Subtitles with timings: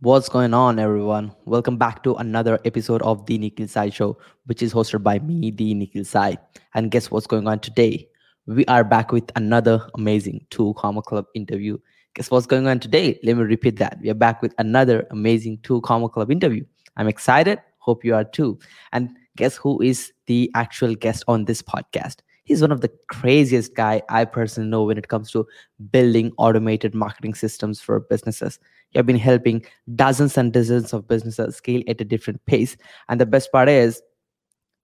[0.00, 1.32] What's going on, everyone?
[1.44, 5.50] Welcome back to another episode of The Nikhil Sai Show, which is hosted by me,
[5.50, 6.38] The Nikhil Sai.
[6.74, 8.08] And guess what's going on today?
[8.46, 11.78] We are back with another amazing Two Comma Club interview.
[12.14, 13.18] Guess what's going on today?
[13.24, 13.98] Let me repeat that.
[14.00, 16.64] We are back with another amazing Two Comma Club interview.
[16.96, 17.58] I'm excited.
[17.78, 18.56] Hope you are too.
[18.92, 22.18] And guess who is the actual guest on this podcast?
[22.48, 25.46] He's one of the craziest guy I personally know when it comes to
[25.90, 28.58] building automated marketing systems for businesses.
[28.92, 32.74] You have been helping dozens and dozens of businesses scale at a different pace.
[33.10, 34.00] And the best part is,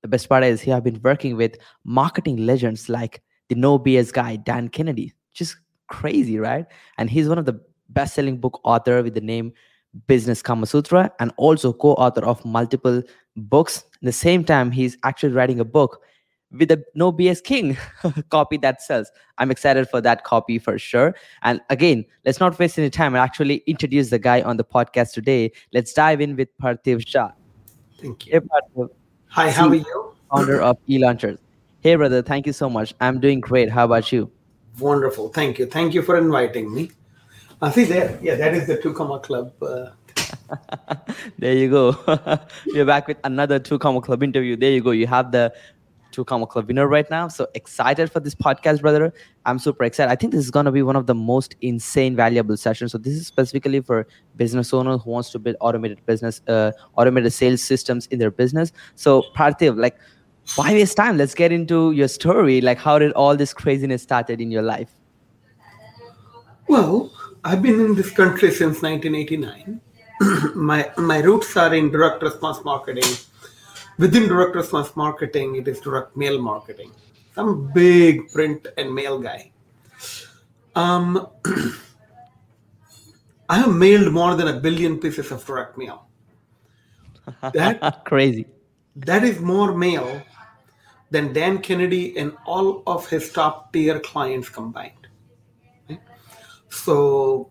[0.03, 4.13] the best part is, he have been working with marketing legends like the No BS
[4.13, 5.15] guy Dan Kennedy.
[5.33, 5.57] Just
[5.87, 6.67] crazy, right?
[6.99, 9.55] And he's one of the best-selling book author with the name
[10.07, 13.03] Business Kamasutra, and also co-author of multiple
[13.37, 13.85] books.
[13.95, 16.03] At the same time, he's actually writing a book
[16.59, 17.77] with a no BS King
[18.31, 19.11] copy that sells.
[19.39, 21.15] I'm excited for that copy for sure.
[21.43, 25.13] And again, let's not waste any time and actually introduce the guy on the podcast
[25.13, 25.53] today.
[25.73, 27.33] Let's dive in with Parthiv Shah.
[28.01, 28.33] Thank you.
[28.33, 28.91] Hey, Parthiv,
[29.29, 30.15] Hi, how are you?
[30.31, 31.39] founder of eLaunchers.
[31.81, 32.95] Hey, brother, thank you so much.
[33.01, 33.71] I'm doing great.
[33.71, 34.31] How about you?
[34.79, 35.29] Wonderful.
[35.29, 35.67] Thank you.
[35.67, 36.91] Thank you for inviting me.
[37.61, 39.53] Uh, see there, yeah, that is the Two Comma Club.
[39.63, 39.91] Uh,
[41.39, 41.97] there you go.
[42.67, 44.57] We're back with another Two Comma Club interview.
[44.57, 44.91] There you go.
[44.91, 45.53] You have the
[46.23, 47.29] Comma Club winner right now.
[47.29, 49.13] So excited for this podcast, brother.
[49.47, 50.13] I'm super excited.
[50.13, 52.93] I think this is going to be one of the most insane, valuable sessions.
[52.93, 57.33] So this is specifically for business owners who wants to build automated business, uh, automated
[57.33, 58.71] sales systems in their business.
[58.95, 59.97] So Parthiv, like,
[60.57, 61.17] why waste time?
[61.17, 62.61] Let's get into your story.
[62.61, 64.95] Like, how did all this craziness started in your life?
[66.69, 67.13] well,
[67.45, 69.81] I've been in this country since 1989.
[70.55, 73.11] my my roots are in direct response marketing.
[73.99, 76.91] Within direct response marketing, it is direct mail marketing.
[77.37, 79.53] I'm big print and mail guy.
[80.75, 81.29] Um,
[83.49, 86.07] I have mailed more than a billion pieces of direct mail.
[87.53, 88.47] That Crazy.
[88.97, 90.23] that is more mail
[91.11, 94.93] than Dan Kennedy and all of his top tier clients combined.
[96.69, 97.51] So,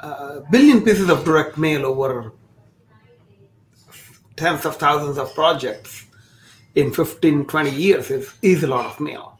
[0.00, 2.32] a billion pieces of direct mail over
[4.36, 6.06] tens of thousands of projects
[6.74, 9.38] in 15, 20 years is, is a lot of mail.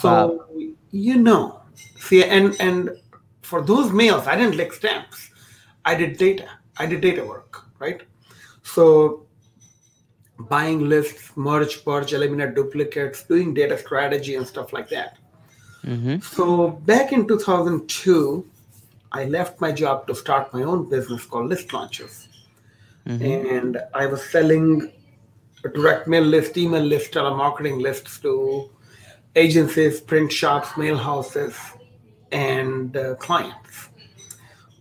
[0.00, 0.46] So,
[0.90, 1.62] you know,
[1.96, 2.90] see, and, and
[3.42, 5.30] for those mails, I didn't lick stamps.
[5.84, 6.48] I did data.
[6.78, 8.02] I did data work, right?
[8.62, 9.26] So,
[10.38, 15.18] buying lists, merge, purge, eliminate duplicates, doing data strategy and stuff like that.
[15.84, 18.48] hmm So back in 2002,
[19.12, 22.28] I left my job to start my own business called List Launchers.
[23.06, 24.92] And I was selling
[25.74, 28.70] direct mail list, email list, telemarketing lists to
[29.34, 31.56] agencies, print shops, mail houses,
[32.30, 33.88] and uh, clients.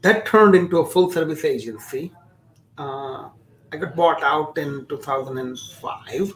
[0.01, 2.11] That turned into a full service agency.
[2.77, 3.29] Uh,
[3.71, 6.33] I got bought out in 2005.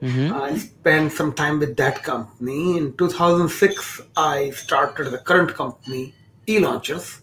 [0.00, 2.76] hmm I spent some time with that company.
[2.78, 6.14] In 2006, I started the current company,
[6.46, 7.20] eLaunchers,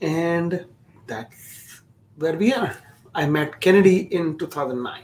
[0.00, 0.64] and
[1.06, 1.47] that's
[2.18, 2.76] where we are.
[3.14, 5.02] I met Kennedy in 2009.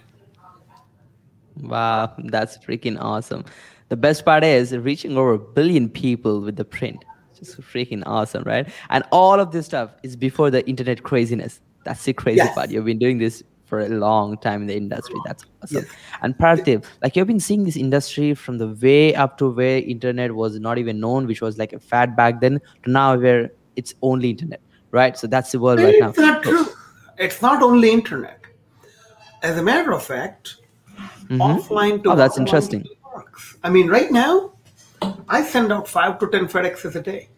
[1.63, 3.45] Wow, that's freaking awesome.
[3.89, 7.05] The best part is reaching over a billion people with the print.
[7.39, 8.69] Just freaking awesome, right?
[8.91, 11.61] And all of this stuff is before the internet craziness.
[11.85, 12.55] That's the crazy Yes.
[12.55, 12.71] part.
[12.71, 15.17] You've been doing this for a long time in the industry.
[15.25, 15.85] That's awesome.
[15.85, 15.93] Yes.
[16.23, 20.35] And Parthiv, like you've been seeing this industry from the way up to where internet
[20.35, 23.95] was not even known, which was like a fad back then, to now where it's
[24.03, 24.61] only internet,
[24.91, 25.17] right?
[25.17, 26.13] So that's the world right now.
[26.17, 26.67] Not true.
[27.19, 28.41] It's not only internet.
[29.43, 30.57] As a matter of fact,
[30.97, 31.41] mm-hmm.
[31.41, 32.87] offline to Oh, that's interesting.
[33.15, 33.57] works.
[33.63, 34.53] I mean, right now,
[35.29, 37.29] I send out five to ten FedExes a day.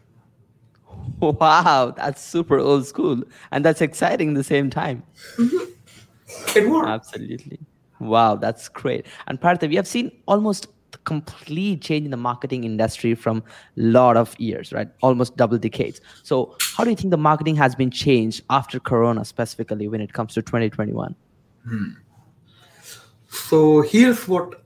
[1.20, 3.22] Wow, that's super old school.
[3.50, 5.02] And that's exciting at the same time.
[5.36, 6.58] Mm-hmm.
[6.58, 6.88] It works.
[6.88, 7.58] Absolutely.
[7.98, 9.06] Wow, that's great.
[9.26, 10.68] And Partha, we have seen almost
[11.04, 13.42] complete change in the marketing industry from a
[13.76, 14.88] lot of years, right?
[15.02, 16.00] Almost double decades.
[16.22, 20.12] So how do you think the marketing has been changed after Corona, specifically when it
[20.12, 21.14] comes to 2021?
[23.28, 24.62] So here's what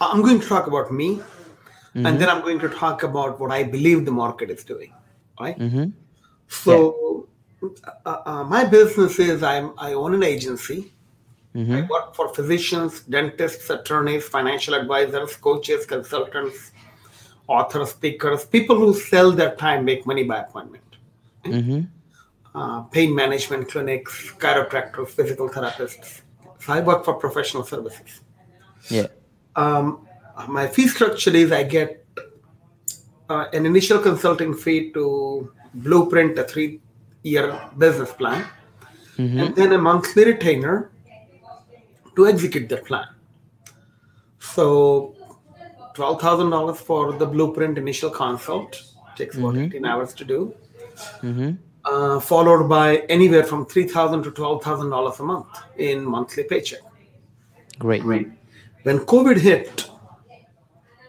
[0.00, 1.20] I'm going to talk about me,
[1.94, 4.92] and then I'm going to talk about what I believe the market is doing.
[5.40, 5.58] Right.
[5.58, 5.90] Mm-hmm.
[6.48, 7.28] So
[8.04, 10.92] uh, uh, my business is I'm I own an agency.
[11.54, 16.70] I work for physicians, dentists, attorneys, financial advisors, coaches, consultants,
[17.48, 20.84] authors, speakers, people who sell their time, make money by appointment.
[21.44, 21.80] Mm-hmm.
[22.52, 26.22] Uh, pain management clinics, chiropractors, physical therapists.
[26.58, 28.22] So I work for professional services.
[28.88, 29.06] Yeah.
[29.54, 30.08] um,
[30.48, 32.04] my fee structure is I get
[33.28, 36.80] uh, an initial consulting fee to blueprint a three
[37.22, 38.44] year business plan,
[39.16, 40.90] and then a monthly retainer
[42.16, 43.06] to execute that plan.
[44.38, 45.14] So,
[45.94, 48.82] twelve thousand dollars for the blueprint initial consult
[49.16, 49.64] takes about mm-hmm.
[49.64, 50.54] eighteen hours to do,
[51.22, 51.52] mm-hmm.
[51.84, 55.46] uh, followed by anywhere from three thousand to twelve thousand dollars a month
[55.76, 56.80] in monthly paycheck.
[57.78, 58.02] Great.
[58.82, 59.88] When COVID hit,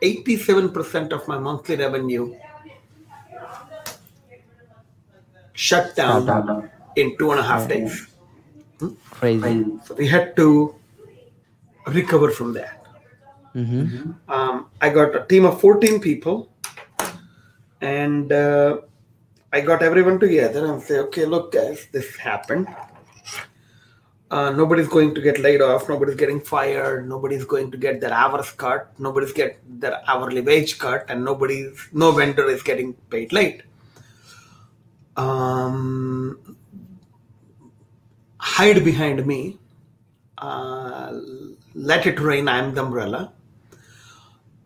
[0.02, 2.36] eighty-seven percent of my monthly revenue
[5.54, 8.08] shut down in two and a half days.
[8.80, 8.90] Hmm?
[9.10, 9.66] Crazy.
[9.86, 10.76] So we had to
[11.88, 12.86] recover from that.
[13.56, 14.12] Mm-hmm.
[14.32, 16.50] Um, I got a team of 14 people,
[17.82, 18.78] and uh,
[19.52, 22.68] I got everyone together and say, okay, look, guys, this happened.
[24.32, 25.90] Uh, nobody's going to get laid off.
[25.90, 27.10] Nobody's getting fired.
[27.10, 28.98] Nobody's going to get their hours cut.
[28.98, 33.64] Nobody's get their hourly wage cut, and nobody's no vendor is getting paid late.
[35.18, 36.56] Um,
[38.38, 39.60] hide behind me.
[40.38, 41.20] Uh,
[41.74, 42.48] let it rain.
[42.48, 43.34] I'm the umbrella,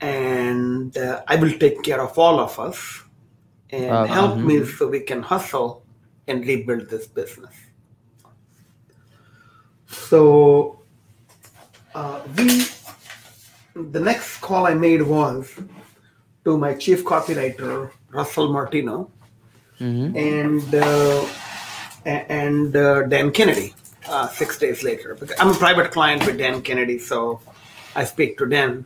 [0.02, 2.78] and uh, I will take care of all of us,
[3.72, 5.84] and Uh, help me so we can hustle
[6.28, 7.54] and rebuild this business.
[9.88, 10.82] So,
[11.94, 12.66] uh, we
[13.92, 15.52] the next call I made was
[16.46, 19.12] to my chief copywriter Russell Martino
[19.80, 20.16] Mm-hmm.
[20.16, 21.28] and uh,
[22.06, 23.74] and uh, Dan Kennedy.
[24.08, 27.42] Uh, six days later, because I'm a private client with Dan Kennedy, so
[27.96, 28.86] I speak to Dan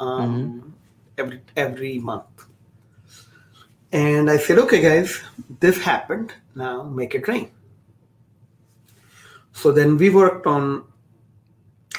[0.00, 0.74] um,
[1.16, 2.46] every every month.
[3.92, 5.22] And I said, "Okay, guys,
[5.60, 6.32] this happened.
[6.56, 7.50] Now make it rain."
[9.52, 10.84] So then we worked on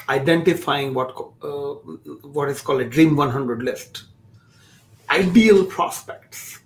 [0.08, 1.10] identifying what
[1.42, 1.74] uh,
[2.36, 4.04] what is called a Dream 100 list,
[5.10, 6.60] ideal prospects,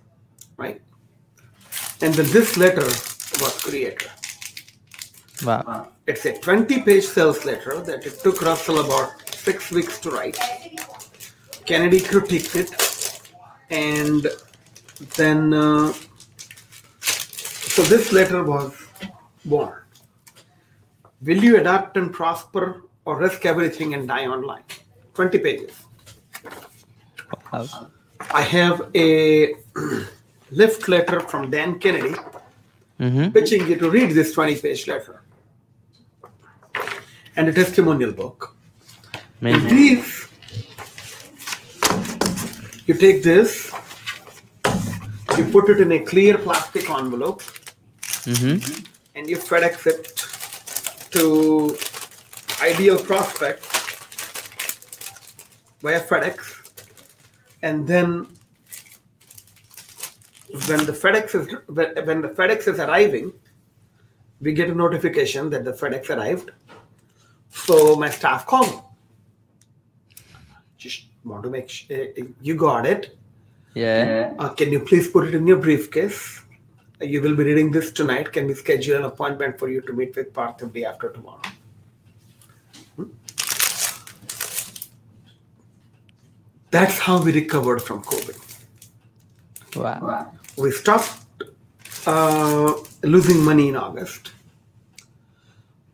[0.56, 0.80] right?
[2.00, 4.10] And then this letter was created.
[5.44, 5.91] Wow.
[6.06, 10.36] It's a 20 page sales letter that it took Russell about six weeks to write.
[11.64, 13.20] Kennedy critiqued it,
[13.70, 14.26] and
[15.16, 15.92] then, uh,
[17.00, 18.74] so this letter was
[19.44, 19.78] born.
[21.22, 24.64] Will you adapt and prosper or risk everything and die online?
[25.14, 25.72] 20 pages.
[27.52, 27.90] Wow.
[28.32, 29.54] I have a
[30.50, 32.16] lift letter from Dan Kennedy
[33.00, 33.30] Mm-hmm.
[33.32, 35.21] pitching you to read this 20 page letter
[37.36, 38.54] and a testimonial book.
[39.40, 39.68] Amazing.
[39.68, 40.28] these,
[42.86, 43.72] you take this,
[45.36, 47.42] you put it in a clear plastic envelope,
[48.22, 48.84] Mm-hmm.
[49.16, 51.76] and you FedEx it to
[52.62, 53.64] ideal prospect
[55.82, 56.36] via FedEx,
[57.62, 58.28] and then
[60.68, 61.48] when the FedEx is
[62.06, 63.32] when the FedEx is arriving,
[64.40, 66.52] we get a notification that the FedEx arrived.
[67.64, 68.78] So my staff call me.
[70.76, 72.06] Just want to make sure
[72.40, 73.16] you got it.
[73.74, 74.34] Yeah.
[74.38, 76.42] Uh, can you please put it in your briefcase?
[77.00, 78.32] Uh, You will be reading this tonight.
[78.32, 81.40] Can we schedule an appointment for you to meet with Parthiv day after tomorrow?
[82.96, 83.04] Hmm?
[86.70, 88.38] That's how we recovered from COVID.
[89.76, 90.32] Wow.
[90.58, 91.12] We stopped
[92.06, 94.32] uh, losing money in August.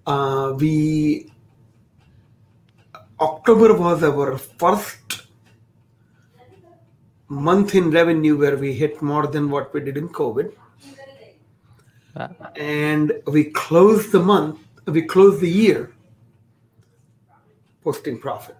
[0.06, 1.30] Uh, we
[3.20, 5.22] October was our first
[7.28, 10.52] month in revenue where we hit more than what we did in COVID.
[12.16, 12.34] Wow.
[12.56, 15.92] and we closed the month we closed the year
[17.84, 18.56] posting profit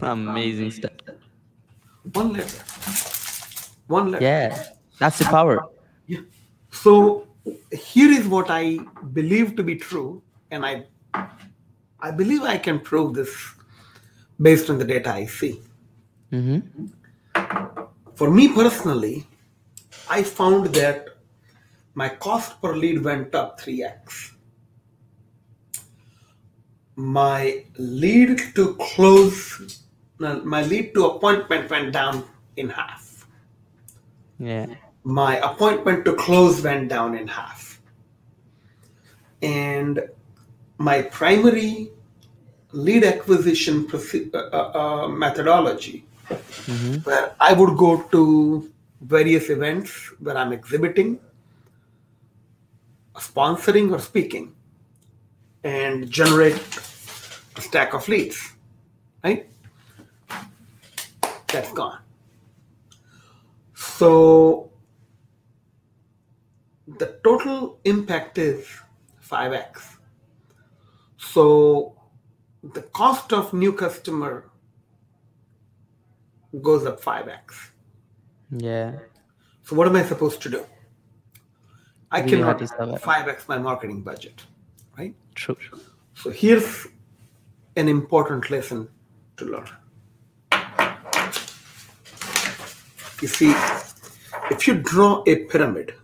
[0.00, 0.92] Amazing stuff.
[2.14, 2.62] one letter
[3.86, 4.64] one letter Yeah.
[4.98, 5.64] That's the power.
[6.06, 6.22] Yeah.
[6.72, 7.28] so
[7.70, 8.78] here is what i
[9.12, 10.20] believe to be true
[10.50, 10.84] and i
[12.00, 13.34] i believe i can prove this
[14.40, 15.60] based on the data i see
[16.32, 16.86] Mm-hmm.
[18.14, 19.26] for me personally
[20.10, 21.06] i found that
[21.94, 24.32] my cost per lead went up 3x
[26.96, 29.38] my lead to close
[30.18, 32.24] my lead to appointment went down
[32.56, 33.26] in half
[34.38, 34.66] Yeah.
[35.04, 37.80] my appointment to close went down in half
[39.42, 40.00] and
[40.78, 41.90] my primary
[42.72, 46.04] lead acquisition proce- uh, uh, uh, methodology
[47.04, 48.70] where i would go to
[49.00, 51.18] various events where i'm exhibiting
[53.16, 54.54] sponsoring or speaking
[55.64, 56.78] and generate
[57.56, 58.52] a stack of leads
[59.24, 59.48] right?
[61.48, 61.98] That's gone.
[63.74, 64.70] So
[66.86, 68.66] the total impact is
[69.28, 69.97] 5x.
[71.32, 71.94] So
[72.62, 74.50] the cost of new customer
[76.62, 77.70] goes up 5x.
[78.50, 78.92] Yeah.
[79.62, 80.64] So what am I supposed to do?
[82.10, 84.42] I have cannot to 5x my marketing budget,
[84.96, 85.14] right?
[85.34, 85.56] True.
[86.14, 86.86] So here's
[87.76, 88.88] an important lesson
[89.36, 89.68] to learn.
[93.20, 93.52] You see,
[94.50, 95.94] if you draw a pyramid,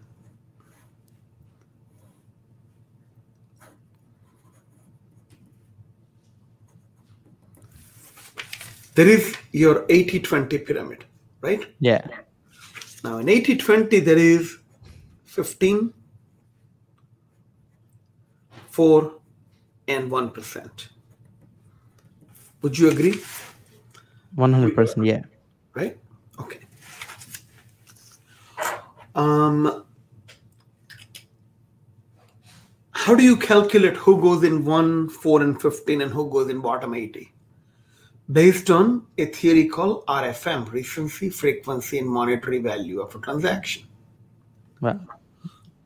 [8.95, 11.05] there is your 80 20 pyramid,
[11.41, 11.67] right?
[11.81, 12.07] Yeah.
[13.03, 14.59] Now in 80 20, there is
[15.25, 15.93] 15,
[18.71, 19.15] 4,
[19.89, 20.89] and 1%.
[22.63, 23.21] Would you agree?
[24.35, 25.07] One hundred percent.
[25.07, 25.23] Yeah.
[25.75, 25.99] Right?
[26.41, 26.61] Okay.
[29.15, 29.85] Um,
[32.93, 36.61] how do you calculate who goes in 1, 4, and 15 and who goes in
[36.61, 37.34] bottom 80?
[38.31, 43.85] Based on a theory called RFM, recency, frequency, and monetary value of a transaction.
[44.81, 45.01] Well.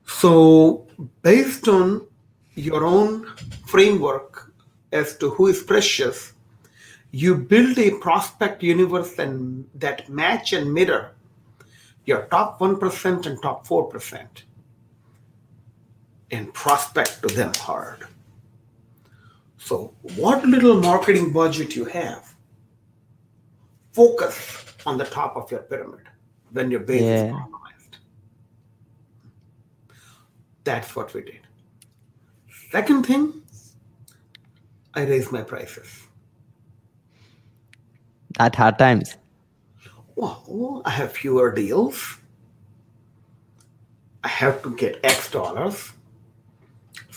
[0.07, 0.87] So,
[1.23, 2.07] based on
[2.55, 3.27] your own
[3.67, 4.53] framework
[4.93, 6.33] as to who is precious,
[7.11, 11.13] you build a prospect universe and that match and mirror
[12.09, 14.27] your top 1% and top 4%
[16.31, 18.07] and prospect to them hard.
[19.59, 22.35] So, what little marketing budget you have,
[23.93, 26.07] focus on the top of your pyramid
[26.53, 27.99] when your base is compromised.
[30.65, 31.41] That's what we did.
[32.71, 33.43] Second thing,
[34.95, 36.07] I raised my prices.
[38.39, 39.17] At hard times.
[40.15, 42.19] Well, I have fewer deals.
[44.23, 45.93] I have to get X dollars.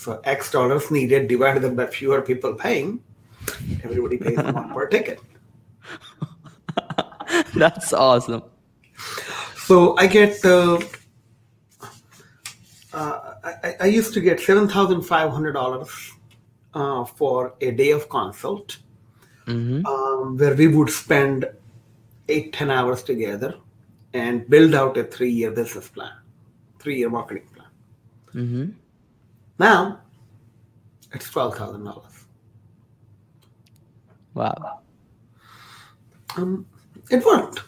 [0.01, 3.03] So X dollars needed divided by fewer people paying.
[3.84, 5.20] Everybody pays one per ticket.
[7.53, 8.41] That's awesome.
[9.67, 10.43] So I get.
[10.43, 10.79] Uh,
[12.93, 15.91] uh, I, I- I used to get seven thousand five hundred dollars
[16.74, 18.77] uh, for a day of consult,
[19.46, 19.86] Mm-hmm.
[19.86, 21.46] um, where we would spend
[22.27, 23.55] eight ten hours together
[24.13, 26.12] and build out a three year business plan,
[26.79, 27.67] three year marketing plan.
[28.34, 28.70] Mm-hmm.
[29.62, 30.00] Now
[31.13, 32.25] it's twelve thousand dollars.
[34.34, 34.80] Wow.
[36.36, 36.65] Um,
[37.12, 37.62] it worked.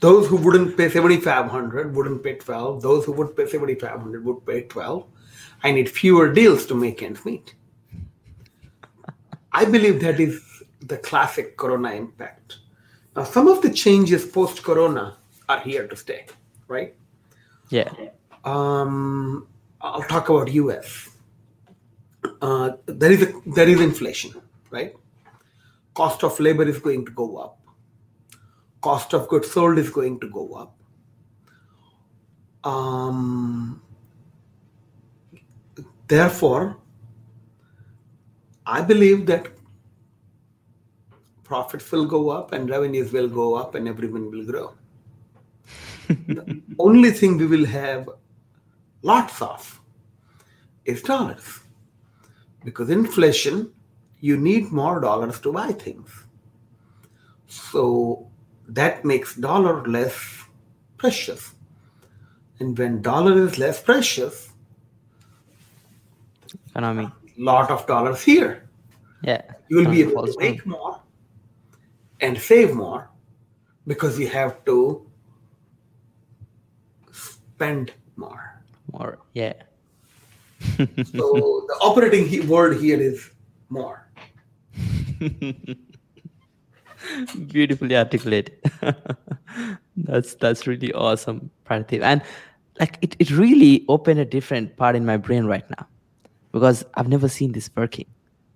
[0.00, 2.82] Those who wouldn't pay seventy five hundred wouldn't pay twelve.
[2.82, 5.06] Those who would pay seventy five hundred would pay twelve.
[5.62, 7.54] I need fewer deals to make ends meet.
[9.52, 10.42] I believe that is
[10.80, 12.58] the classic Corona impact.
[13.14, 16.26] Now, some of the changes post Corona are here to stay,
[16.66, 16.96] right?
[17.68, 17.92] Yeah.
[18.44, 19.46] Um,
[19.82, 21.10] I'll talk about US.
[22.40, 24.94] Uh, there is a, there is inflation, right?
[25.94, 27.58] Cost of labor is going to go up.
[28.80, 30.76] Cost of goods sold is going to go up.
[32.64, 33.82] Um,
[36.06, 36.76] therefore,
[38.64, 39.48] I believe that
[41.42, 44.74] profits will go up and revenues will go up and everyone will grow.
[46.08, 48.08] the only thing we will have
[49.02, 49.80] lots of
[50.84, 51.60] is dollars.
[52.64, 53.72] Because inflation,
[54.20, 56.10] you need more dollars to buy things.
[57.46, 58.30] So
[58.68, 60.44] that makes dollar less
[60.96, 61.54] precious.
[62.60, 64.50] And when dollar is less precious,
[66.70, 67.10] Economy.
[67.36, 68.68] lot of dollars here.
[69.22, 69.42] Yeah.
[69.68, 71.00] You will be able to make more
[72.20, 73.10] and save more
[73.86, 75.06] because you have to
[77.10, 78.51] spend more.
[78.92, 79.18] More.
[79.34, 79.54] Yeah.
[80.78, 83.30] So the operating he- word here is
[83.68, 84.06] more.
[87.48, 88.52] Beautifully articulated.
[89.96, 92.02] that's that's really awesome, Parthiv.
[92.02, 92.22] And
[92.78, 95.86] like it, it really opened a different part in my brain right now.
[96.52, 98.06] Because I've never seen this working.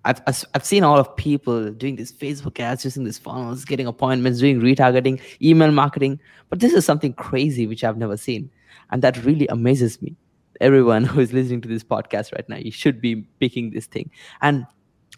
[0.05, 3.87] I've, I've I've seen all of people doing this Facebook ads, using these funnels, getting
[3.87, 6.19] appointments, doing retargeting, email marketing.
[6.49, 8.49] But this is something crazy which I've never seen.
[8.91, 10.15] And that really amazes me.
[10.61, 14.11] Everyone who is listening to this podcast right now, you should be picking this thing.
[14.41, 14.65] And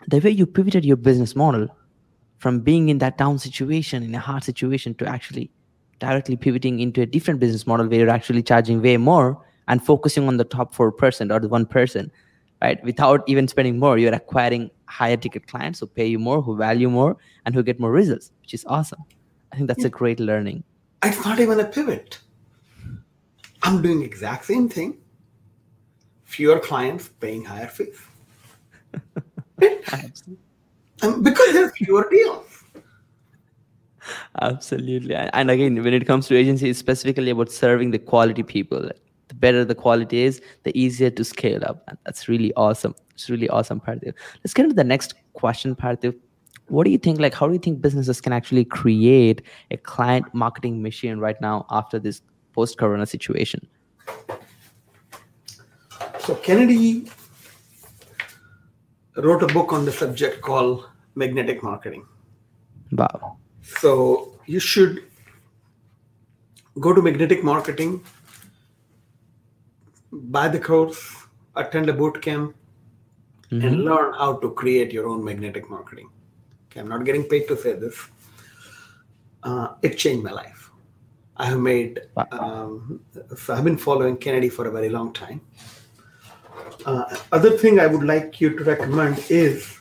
[0.07, 1.67] the way you pivoted your business model
[2.37, 5.51] from being in that down situation, in a hard situation, to actually
[5.99, 10.27] directly pivoting into a different business model where you're actually charging way more and focusing
[10.27, 12.11] on the top 4% or the 1%, person,
[12.61, 12.81] right?
[12.83, 16.89] Without even spending more, you're acquiring higher ticket clients who pay you more, who value
[16.89, 19.03] more, and who get more results, which is awesome.
[19.51, 20.63] I think that's a great learning.
[21.03, 22.19] It's not even a pivot.
[23.63, 24.97] I'm doing exact same thing.
[26.29, 27.99] Fewer clients paying higher fees.
[31.01, 32.45] Um, because there's fewer deals.
[34.41, 35.15] Absolutely.
[35.15, 38.91] And again, when it comes to agency, it's specifically about serving the quality people.
[39.29, 41.83] The better the quality is, the easier to scale up.
[41.87, 42.95] And that's really awesome.
[43.13, 44.13] It's really awesome, Parthiv.
[44.43, 46.13] Let's get into the next question, Parthiv.
[46.67, 47.21] What do you think?
[47.21, 51.65] Like, how do you think businesses can actually create a client marketing machine right now
[51.69, 52.21] after this
[52.51, 53.65] post-corona situation?
[56.29, 57.09] So Kennedy
[59.17, 62.05] wrote a book on the subject called Magnetic Marketing.
[62.91, 63.37] Wow.
[63.63, 65.05] So you should
[66.79, 68.03] go to Magnetic Marketing,
[70.11, 71.01] buy the course,
[71.55, 72.55] attend a boot camp,
[73.49, 76.11] and learn how to create your own magnetic marketing.
[76.67, 77.97] Okay, I'm not getting paid to say this.
[79.41, 80.69] Uh, it changed my life.
[81.37, 82.27] I have made, Wow.
[82.33, 83.01] um,
[83.35, 85.41] so I've been following Kennedy for a very long time.
[86.85, 89.77] Uh, other thing I would like you to recommend is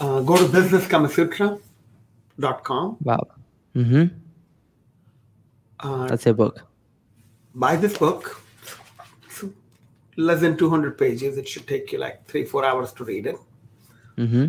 [0.00, 2.96] uh, go to businesskamasutra.com.
[3.02, 3.26] Wow.
[3.74, 4.04] Mm-hmm.
[5.80, 6.60] Uh, That's a book.
[7.54, 8.40] buy this book.
[9.24, 9.44] It's
[10.16, 11.36] less than 200 pages.
[11.36, 13.36] It should take you like three, four hours to read it.
[14.16, 14.46] Mm-hmm.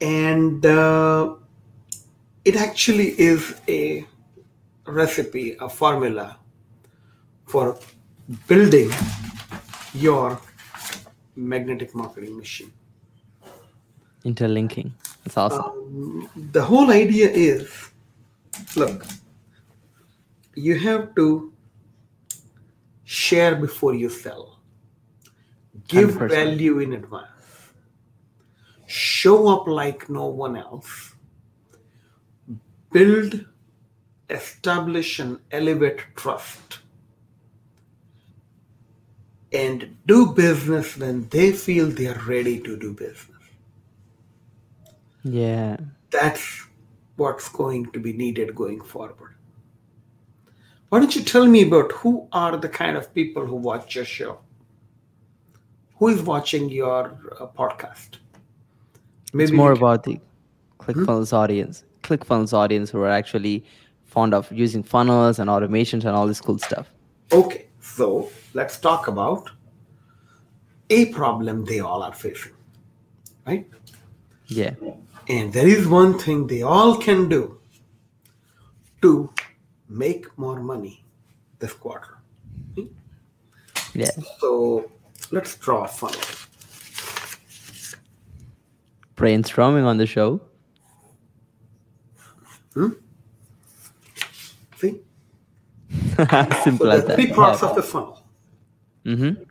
[0.00, 1.34] And uh,
[2.44, 4.04] it actually is a
[4.86, 6.36] recipe, a formula
[7.46, 7.78] for
[8.48, 8.90] building
[9.94, 10.40] your
[11.36, 12.72] magnetic marketing machine.
[14.24, 14.94] Interlinking.
[15.24, 15.60] That's awesome.
[15.60, 17.90] Um, the whole idea is
[18.76, 19.04] look,
[20.54, 21.52] you have to
[23.04, 24.58] share before you sell,
[25.88, 26.30] give 100%.
[26.30, 27.72] value in advance,
[28.86, 31.14] show up like no one else,
[32.90, 33.44] build,
[34.30, 36.81] establish, and elevate trust.
[39.52, 43.32] And do business when they feel they are ready to do business
[45.24, 45.76] yeah.
[46.10, 46.66] that's
[47.16, 49.34] what's going to be needed going forward.
[50.88, 54.04] Why don't you tell me about who are the kind of people who watch your
[54.04, 54.38] show?
[55.96, 58.18] Who is watching your uh, podcast?
[59.32, 60.20] Maybe it's more can- about the
[60.80, 61.84] ClickFunnels audience.
[62.02, 63.64] ClickFunnels audience who are actually
[64.04, 66.92] fond of using funnels and automations and all this cool stuff.
[67.30, 69.50] Okay, so let's talk about
[70.88, 72.52] a problem they all are facing,
[73.46, 73.68] right?
[74.46, 74.74] Yeah.
[75.28, 77.58] And there is one thing they all can do
[79.02, 79.30] to
[79.88, 81.04] make more money
[81.58, 82.18] this quarter.
[83.94, 84.10] Yeah.
[84.38, 84.90] So
[85.30, 86.20] let's draw a funnel.
[89.16, 90.40] Brainstorming on the show.
[92.74, 92.90] Hmm?
[94.78, 95.00] See?
[96.62, 97.14] Simple So as the that.
[97.16, 98.22] three parts of the funnel.
[99.04, 99.42] Mm-hmm.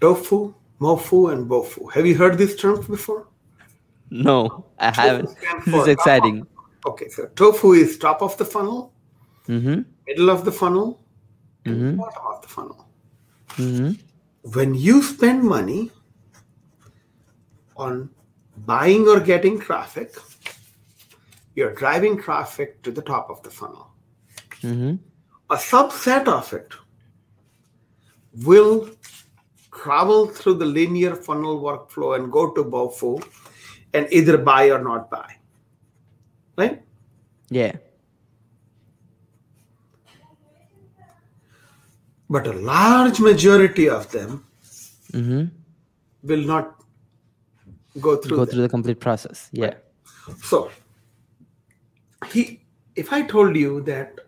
[0.00, 1.92] Tofu, mofu, and bofu.
[1.92, 3.26] Have you heard these terms before?
[4.10, 5.36] No, I haven't.
[5.66, 6.46] This is exciting.
[6.86, 8.92] Okay, so tofu is top of the funnel,
[9.46, 9.82] Mm-hmm.
[10.06, 11.00] middle of the funnel,
[11.66, 11.96] and Mhm.
[11.98, 12.86] bottom of the funnel.
[13.56, 13.92] Mm-hmm.
[14.42, 15.90] When you spend money
[17.76, 18.10] on
[18.66, 20.14] buying or getting traffic,
[21.54, 23.86] you're driving traffic to the top of the funnel.
[24.62, 24.96] Mm-hmm.
[25.50, 26.74] a subset of it
[28.44, 28.90] will
[29.72, 33.24] travel through the linear funnel workflow and go to BOFU
[33.94, 35.34] and either buy or not buy.
[36.56, 36.82] Right?
[37.48, 37.76] Yeah.
[42.30, 44.44] But a large majority of them
[45.12, 45.46] Mm-hmm.
[46.22, 46.84] will not
[48.00, 48.36] go through.
[48.36, 48.52] Go that.
[48.52, 49.48] through the complete process.
[49.50, 49.74] Yeah.
[50.44, 50.70] So,
[52.28, 52.60] he,
[52.94, 54.20] if I told you that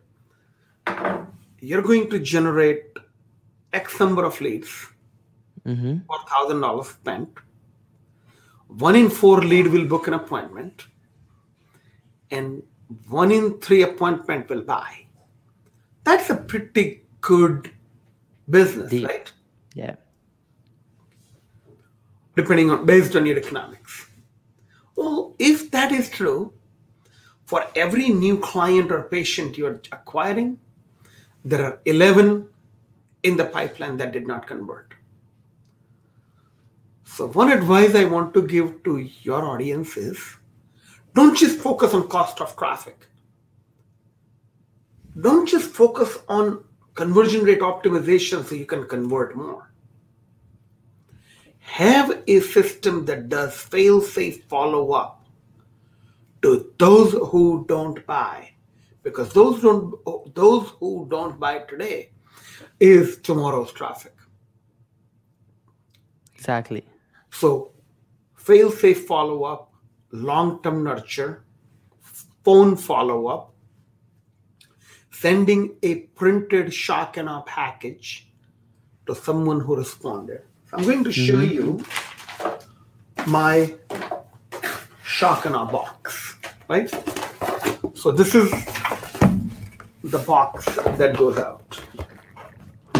[1.61, 2.99] you're going to generate
[3.73, 4.89] X number of leads
[5.65, 5.99] Mm-hmm.
[6.09, 7.29] for thousand dollars spent.
[8.67, 10.87] One in four lead will book an appointment,
[12.33, 12.65] and
[13.09, 15.07] one in three appointment will buy.
[16.03, 17.71] That's a pretty good
[18.53, 19.33] business, right?
[19.75, 19.97] Yeah.
[22.37, 24.07] Depending on based on your economics.
[24.95, 26.53] Well, if that is true,
[27.47, 30.59] for every new client or patient you're acquiring,
[31.45, 32.49] there are 11
[33.23, 34.95] in the pipeline that did not convert.
[37.05, 40.19] So, one advice I want to give to your audience is
[41.15, 43.07] don't just focus on cost of traffic.
[45.21, 49.73] Don't just focus on conversion rate optimization so you can convert more.
[51.63, 55.25] have a system that does fail safe follow up
[56.43, 58.51] to those who don't buy
[59.03, 59.95] because those don't
[60.35, 62.11] those who don't buy today
[62.81, 64.15] is tomorrow's traffic
[66.35, 66.85] exactly
[67.31, 67.73] so
[68.35, 69.73] fail safe follow up
[70.11, 71.45] long term nurture
[72.45, 73.52] phone follow up
[75.23, 78.09] sending a printed shock and awe package
[79.07, 80.41] to someone who responded
[80.73, 81.55] i'm going to show Mhm.
[81.57, 81.67] you
[83.37, 83.57] my
[85.19, 86.37] shock and awe box
[86.75, 86.91] right
[88.03, 88.49] so this is
[90.17, 90.67] the box
[91.01, 91.81] that goes out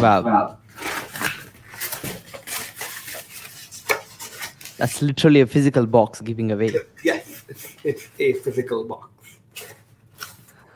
[0.05, 0.57] wow.
[4.77, 6.69] that's literally a physical box giving away
[7.03, 9.12] Yes, it's, it's a physical box.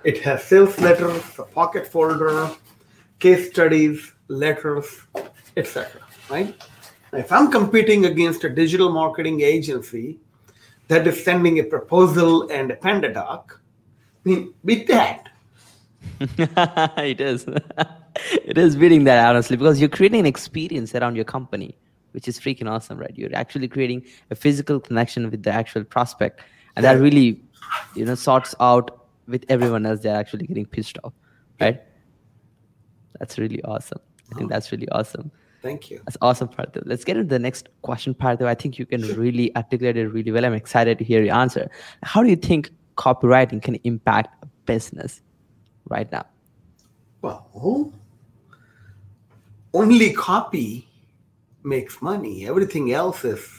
[0.07, 2.49] It has sales letters, a pocket folder,
[3.19, 4.87] case studies, letters,
[5.57, 6.01] etc.
[6.29, 6.55] Right?
[7.11, 10.17] If I'm competing against a digital marketing agency
[10.87, 15.27] that is sending a proposal and a PandaDoc, I mean, beat that.
[16.21, 17.45] it is
[18.45, 21.77] it is beating that honestly because you're creating an experience around your company
[22.13, 26.41] which is freaking awesome right you're actually creating a physical connection with the actual prospect
[26.75, 27.41] and that really
[27.93, 31.13] you know sorts out with everyone else they're actually getting pissed off
[31.59, 31.81] right?
[33.19, 33.99] That's really awesome.
[34.31, 35.31] I think that's really awesome.
[35.63, 35.99] Thank you.
[36.05, 39.53] that's awesome parthiv let's get into the next question parthiv i think you can really
[39.55, 40.45] articulate it really well.
[40.45, 41.69] I'm excited to hear your answer.
[42.03, 45.21] How do you think copywriting can impact a business
[45.89, 46.25] right now?
[47.21, 47.91] Well,
[49.73, 50.87] only copy
[51.63, 52.47] makes money.
[52.47, 53.49] Everything else is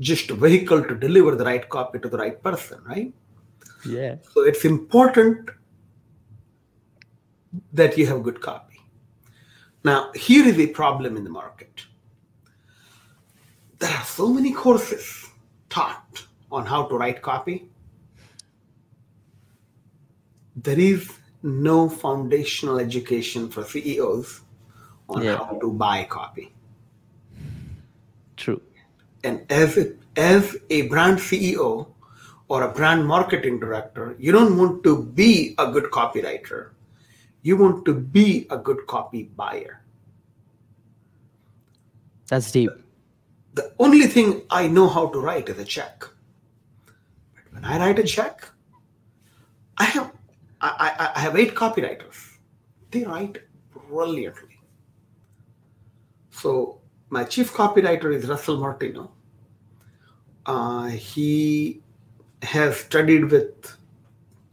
[0.00, 3.12] just a vehicle to deliver the right copy to the right person, right?
[3.86, 5.50] Yeah So it's important
[7.72, 8.80] that you have good copy.
[9.84, 11.84] Now, here is a problem in the market.
[13.78, 15.26] There are so many courses
[15.68, 17.68] taught on how to write copy.
[20.56, 24.40] There is no foundational education for CEOs
[25.08, 25.36] on Yeah.
[25.36, 26.50] how to buy copy.
[28.36, 28.60] true
[29.22, 31.93] And as a, as a brand CEO
[32.54, 36.70] or a brand marketing director, you don't want to be a good copywriter.
[37.42, 39.82] You want to be a good copy buyer.
[42.28, 42.70] That's deep.
[43.54, 46.04] The only thing I know how to write is a check.
[47.34, 48.48] But when I write a check,
[49.76, 50.12] I have
[50.60, 52.18] I, I, I have eight copywriters.
[52.92, 53.38] They write
[53.88, 54.60] brilliantly.
[56.30, 59.10] So my chief copywriter is Russell Martino.
[60.46, 61.80] Uh, he
[62.44, 63.76] has studied with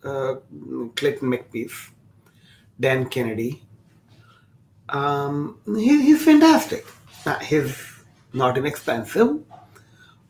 [0.03, 0.35] uh,
[0.95, 1.89] Clayton Makepeace,
[2.79, 3.63] Dan Kennedy.
[4.89, 6.85] Um, he, he's fantastic.
[7.25, 7.77] Uh, he's
[8.33, 9.43] not inexpensive,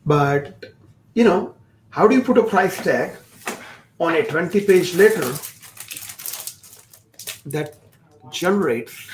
[0.04, 0.64] but
[1.14, 1.54] you know,
[1.90, 3.16] how do you put a price tag
[3.98, 5.32] on a 20 page letter
[7.46, 7.76] that
[8.30, 9.08] generates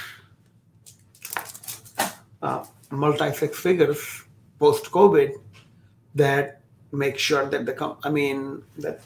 [2.42, 4.24] uh, multi six figures
[4.58, 5.34] post COVID
[6.14, 6.57] that
[6.92, 9.00] make sure that the com- I mean that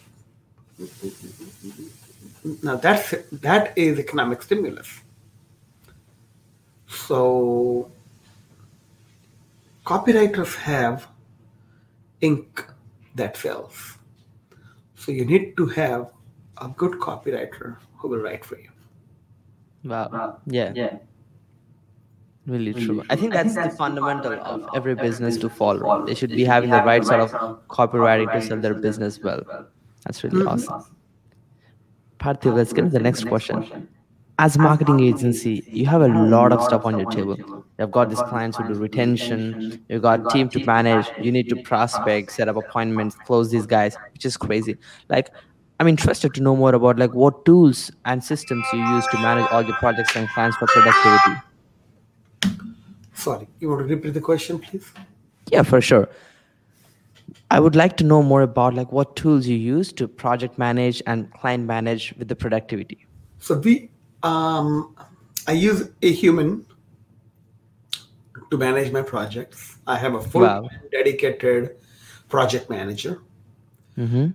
[2.63, 5.01] now that's that is economic stimulus.
[6.89, 7.91] So
[9.85, 11.09] copywriters have
[12.21, 12.65] ink
[13.15, 13.99] that sells.
[14.97, 16.11] So you need to have
[16.59, 18.71] a good copywriter who will write for you.
[19.85, 20.39] Wow.
[20.47, 20.73] Yeah.
[20.75, 20.99] Yeah.
[22.47, 23.03] Really true.
[23.09, 26.05] I think I that's think the that's the fundamental of every business to follow.
[26.07, 27.31] They should be having the right sort of
[27.69, 29.43] copywriting to sell their business well.
[30.05, 30.49] That's really Mhm.
[30.51, 30.83] awesome.
[32.19, 33.89] Parthiv, let's get to the next question.
[34.39, 37.37] As a marketing agency, you have a lot of stuff on your table.
[37.79, 41.57] You've got these clients who do retention, you've got team to manage, you need to
[41.57, 44.77] prospect, set up appointments, close these guys, which is crazy.
[45.09, 45.31] Like,
[45.79, 49.47] I'm interested to know more about like what tools and systems you use to manage
[49.53, 51.41] all your projects and clients for productivity.
[53.15, 54.91] Sorry, you want to repeat the question, please?
[55.51, 56.09] Yeah, for sure.
[57.51, 61.03] I would like to know more about like what tools you use to project manage
[61.07, 63.07] and client manage with the productivity.
[63.39, 63.91] So we,
[64.23, 64.95] um,
[65.47, 66.65] I use a human
[68.51, 69.77] to manage my projects.
[69.87, 70.69] I have a full Wow.
[70.91, 71.77] dedicated
[72.29, 73.21] project manager,
[73.99, 74.29] Mm-hmm.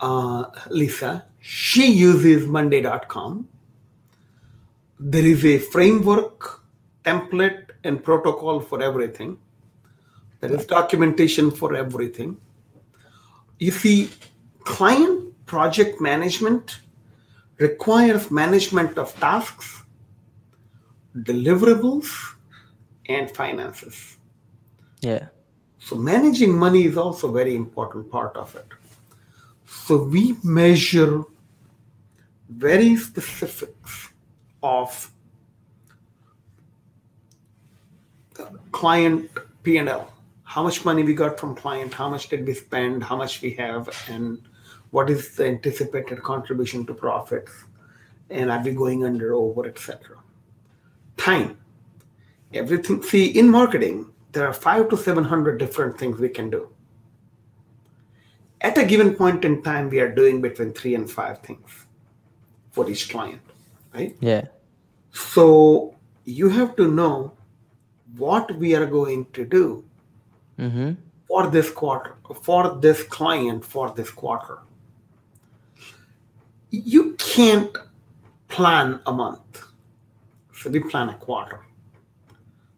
[0.00, 1.24] uh, Lisa.
[1.40, 3.48] She uses Monday.com.
[4.98, 6.62] There is a framework,
[7.04, 9.38] template, and protocol for everything.
[10.40, 12.36] There is documentation for everything.
[13.58, 14.10] You see,
[14.64, 16.80] client project management
[17.58, 19.82] requires management of tasks,
[21.16, 22.08] deliverables,
[23.08, 24.18] and finances.
[25.00, 25.28] Yeah.
[25.78, 28.66] So managing money is also a very important part of it.
[29.66, 31.22] So we measure
[32.48, 34.08] very specifics
[34.62, 35.10] of
[38.76, 39.30] client
[39.62, 40.12] P&L.
[40.44, 43.52] How much money we got from client, how much did we spend, how much we
[43.52, 44.38] have, and
[44.90, 47.52] what is the anticipated contribution to profits,
[48.28, 50.18] and are we going under, over, etc.
[51.16, 51.56] Time.
[52.52, 53.02] Everything.
[53.02, 56.68] See, in marketing, there are five to 700 different things we can do.
[58.60, 61.70] At a given point in time, we are doing between three and five things
[62.72, 63.40] for each client,
[63.94, 64.14] right?
[64.20, 64.44] Yeah.
[65.12, 67.36] So you have to know
[68.16, 69.84] what we are going to do
[70.58, 70.92] Mm-hmm.
[71.28, 74.58] for this quarter, for this client, for this quarter.
[76.70, 77.76] You can't
[78.48, 79.62] plan a month.
[80.54, 81.60] So we plan a quarter.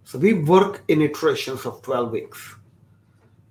[0.03, 2.57] So we work in iterations of 12 weeks.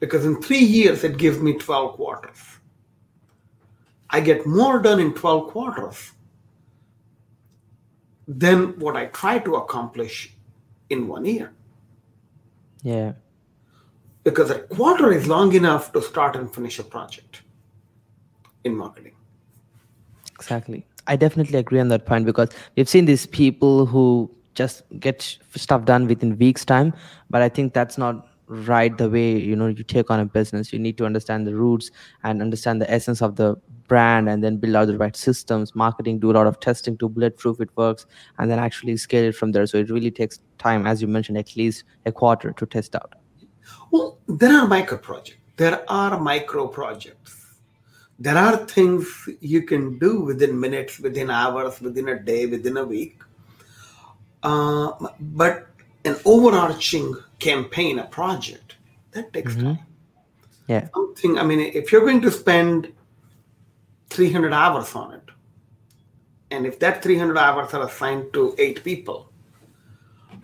[0.01, 2.37] Because in three years, it gives me 12 quarters.
[4.09, 6.11] I get more done in 12 quarters
[8.27, 10.33] than what I try to accomplish
[10.89, 11.53] in one year.
[12.83, 13.13] Yeah.
[14.23, 17.41] Because a quarter is long enough to start and finish a project
[18.63, 19.13] in marketing.
[20.35, 20.85] Exactly.
[21.07, 25.85] I definitely agree on that point because we've seen these people who just get stuff
[25.85, 26.93] done within weeks time,
[27.29, 30.73] but I think that's not right the way you know you take on a business.
[30.73, 31.91] You need to understand the roots
[32.23, 33.55] and understand the essence of the
[33.87, 37.09] brand and then build out the right systems, marketing, do a lot of testing to
[37.09, 38.05] bulletproof it works,
[38.37, 39.65] and then actually scale it from there.
[39.67, 43.15] So it really takes time, as you mentioned, at least a quarter to test out.
[43.91, 45.39] Well, there are micro projects.
[45.55, 47.57] There are micro projects.
[48.19, 52.83] There are things you can do within minutes, within hours, within a day, within a
[52.83, 53.21] week.
[54.43, 55.67] Uh, but
[56.05, 58.75] an overarching campaign, a project,
[59.11, 59.79] that takes time.
[60.67, 60.89] Yeah.
[60.93, 62.91] Something, I mean, if you're going to spend
[64.09, 65.29] 300 hours on it,
[66.51, 69.31] and if that 300 hours are assigned to eight people,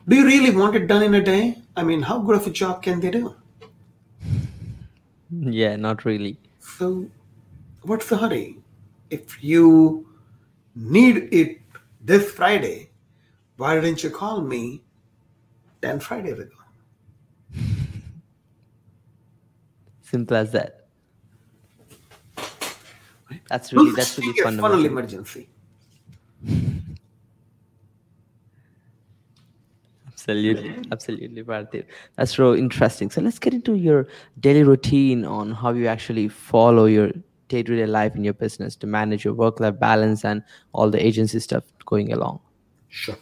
[0.08, 1.58] do you really want it done in a day?
[1.76, 3.36] I mean, how good of a job can they do?
[5.32, 6.38] Yeah, not really.
[6.60, 7.10] So,
[7.84, 8.58] what's the hurry?
[9.10, 10.08] If you
[10.76, 11.60] need it
[12.02, 12.92] this Friday,
[13.58, 14.84] why didn't you call me
[15.82, 16.56] 10 Fridays ago?
[20.02, 20.83] Simple as that.
[23.50, 25.50] That's really that's really a funnel emergency.
[30.08, 31.86] Absolutely, absolutely, Parthiv.
[32.16, 33.10] That's so interesting.
[33.10, 34.08] So let's get into your
[34.40, 37.12] daily routine on how you actually follow your
[37.50, 40.42] day-to-day life in your business to manage your work-life balance and
[40.72, 42.40] all the agency stuff going along.
[42.88, 43.18] Sure.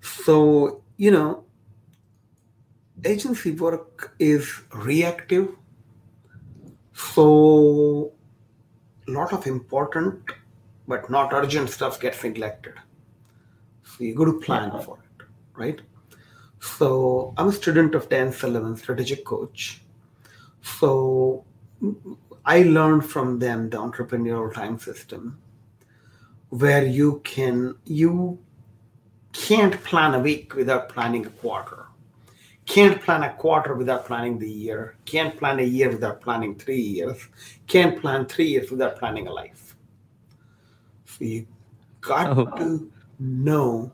[0.00, 1.44] So, you know,
[3.04, 5.48] agency work is reactive.
[6.94, 8.12] So,
[9.08, 10.20] a lot of important
[10.86, 12.74] but not urgent stuff gets neglected.
[13.84, 15.80] So, you got to plan for it, right?
[16.60, 19.82] So, I'm a student of Dan Sullivan, strategic coach.
[20.62, 21.44] So,
[22.44, 25.38] I learned from them the entrepreneurial time system
[26.50, 28.38] where you can you
[29.32, 31.83] can't plan a week without planning a quarter
[32.66, 34.96] can't plan a quarter without planning the year.
[35.04, 37.28] Can't plan a year without planning three years.
[37.66, 39.76] Can't plan three years without planning a life.
[41.04, 41.46] So you
[42.00, 42.46] got Oh.
[42.56, 43.92] to know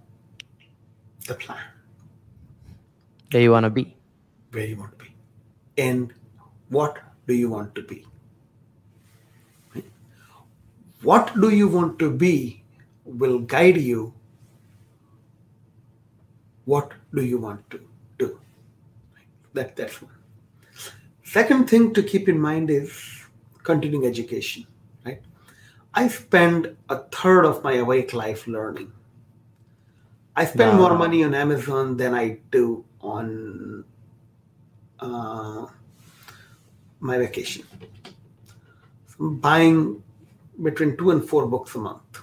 [1.26, 1.58] the plan.
[3.32, 3.96] Where you want to be.
[4.52, 5.14] where you want to be.
[5.78, 6.12] And
[6.70, 8.04] what do you want to be?
[11.02, 12.62] What do you want to be
[13.04, 14.12] will guide you.
[16.64, 17.80] What do you want to
[19.54, 20.00] that that's
[21.22, 22.90] Second thing to keep in mind is
[23.62, 24.66] continuing education
[25.04, 25.20] right?
[25.94, 28.92] I spend a third of my awake life learning.
[30.36, 33.84] I spend more money on amazon than i do on
[35.00, 35.66] uh,
[37.00, 37.64] my vacation.
[39.08, 40.02] So I'm buying
[40.62, 42.20] between two and four books a month.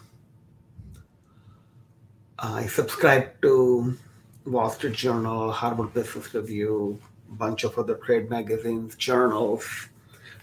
[2.40, 3.98] I subscribe to
[4.46, 9.90] Wall Street Journal, Harvard Business Review, bunch of other trade magazines, journals,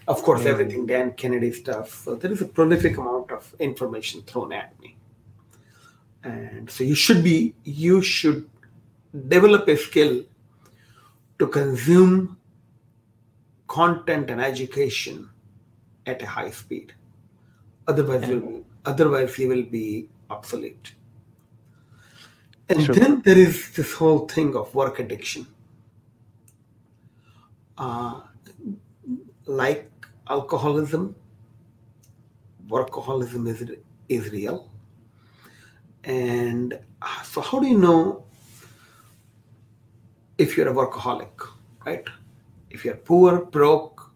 [0.07, 0.45] of course, Mm.
[0.47, 2.03] everything Dan Kennedy stuff.
[2.03, 4.95] So there is a prolific amount of information thrown at me.
[6.23, 8.49] And so you should be, you should
[9.27, 10.23] develop a skill
[11.39, 12.37] to consume
[13.67, 15.29] content and education
[16.05, 16.93] at a high speed.
[17.87, 18.29] Otherwise, Yeah.
[18.29, 20.93] you'll, otherwise you will be obsolete.
[22.69, 22.95] And True.
[22.95, 25.47] then there is this whole thing of work addiction.
[27.77, 28.21] Uh,
[29.45, 29.91] like
[30.29, 31.15] alcoholism,
[32.67, 33.71] workaholism is,
[34.09, 34.69] is real.
[36.03, 38.23] And uh, so, how do you know
[40.37, 41.47] if you're a workaholic,
[41.85, 42.05] right?
[42.69, 44.11] If you're poor, broke,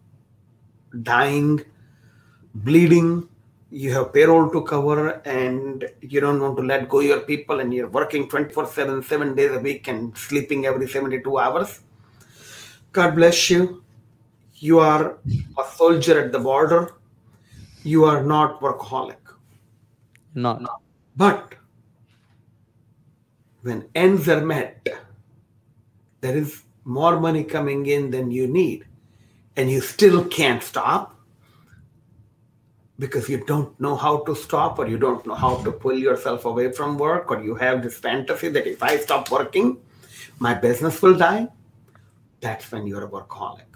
[1.02, 1.64] dying,
[2.54, 3.28] bleeding,
[3.70, 7.72] you have payroll to cover, and you don't want to let go your people, and
[7.72, 11.80] you're working 24 7, seven days a week, and sleeping every 72 hours.
[12.92, 13.84] God bless you.
[14.54, 15.18] You are
[15.58, 16.94] a soldier at the border.
[17.82, 19.16] You are not workaholic.
[20.34, 20.62] Not.
[20.62, 20.68] No.
[21.16, 21.54] But
[23.62, 24.86] when ends are met,
[26.20, 28.86] there is more money coming in than you need,
[29.56, 31.16] and you still can't stop
[32.98, 36.44] because you don't know how to stop, or you don't know how to pull yourself
[36.44, 39.78] away from work, or you have this fantasy that if I stop working,
[40.38, 41.48] my business will die.
[42.40, 43.72] That's when you're a workaholic.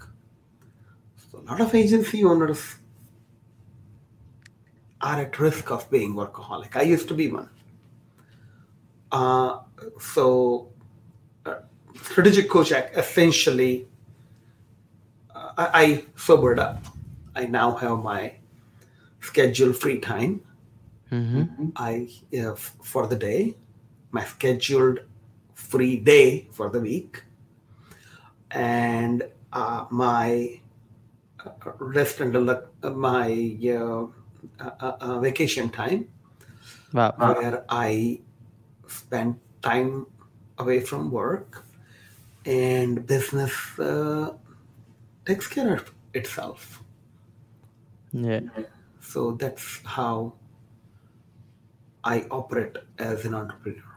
[1.31, 2.75] So, a lot of agency owners
[5.01, 6.75] are at risk of being workaholic.
[6.75, 7.49] I used to be one.
[9.11, 9.59] Uh,
[9.99, 10.69] so
[12.01, 13.87] strategic coach essentially
[15.33, 16.83] uh, I, I sobered up
[17.35, 18.33] i now have my
[19.21, 20.41] schedule free time
[21.11, 21.69] Mm-hmm.
[21.75, 23.55] i uh, for the day
[24.11, 24.99] my scheduled
[25.53, 27.23] free day for the week
[28.55, 30.59] and uh, my
[31.45, 34.07] uh, rest and the, my uh,
[34.63, 36.07] uh, uh, vacation time
[36.93, 37.13] Wow.
[37.17, 38.21] where I
[38.87, 40.07] spend time
[40.57, 41.65] away from work
[42.45, 44.33] and business uh,
[45.25, 46.81] takes care of itself.
[48.13, 48.41] Yeah.
[49.01, 50.33] So that's how
[52.03, 53.94] I operate as an entrepreneur.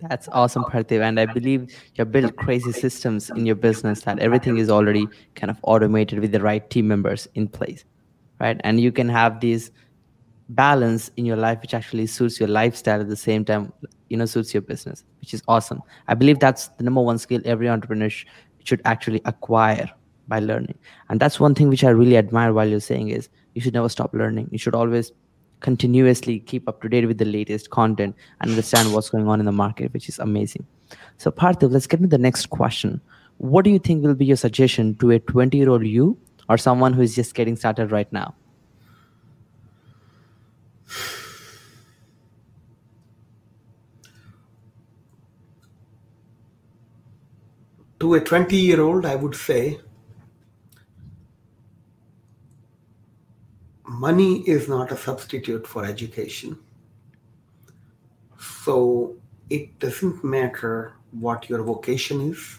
[0.00, 1.00] That's awesome, Parthiv.
[1.00, 5.50] And I believe you built crazy systems in your business that everything is already kind
[5.50, 7.84] of automated with the right team members in place,
[8.38, 8.60] right?
[8.62, 9.70] And you can have this
[10.50, 13.72] balance in your life which actually suits your lifestyle at the same time,
[14.10, 15.82] you know, suits your business, which is awesome.
[16.08, 18.26] I believe that's the number one skill every entrepreneur sh-
[18.64, 19.90] should actually acquire
[20.28, 20.78] by learning.
[21.08, 23.88] And that's one thing which I really admire while you're saying is you should never
[23.88, 24.48] stop learning.
[24.52, 25.10] You should always
[25.60, 29.46] continuously keep up to date with the latest content and understand what's going on in
[29.46, 30.66] the market, which is amazing.
[31.18, 33.00] So, Parthiv, let's get to the next question.
[33.38, 36.56] What do you think will be your suggestion to a 20 year old you or
[36.56, 38.34] someone who is just getting started right now?
[48.00, 49.80] To a 20 year old, I would say
[53.86, 56.58] money is not a substitute for education.
[58.38, 59.16] So
[59.48, 62.58] it doesn't matter what your vocation is.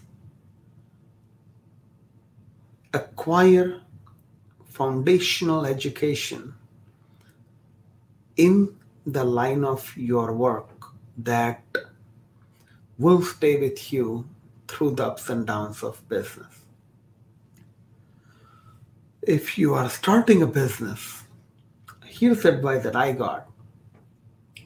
[2.94, 3.82] Acquire
[4.70, 6.54] foundational education
[8.38, 10.70] in the line of your work
[11.18, 11.63] that
[12.98, 14.28] will stay with you
[14.68, 16.66] through the ups and downs of business.
[19.28, 21.24] If you are starting a business,
[22.06, 23.50] here's advice that I got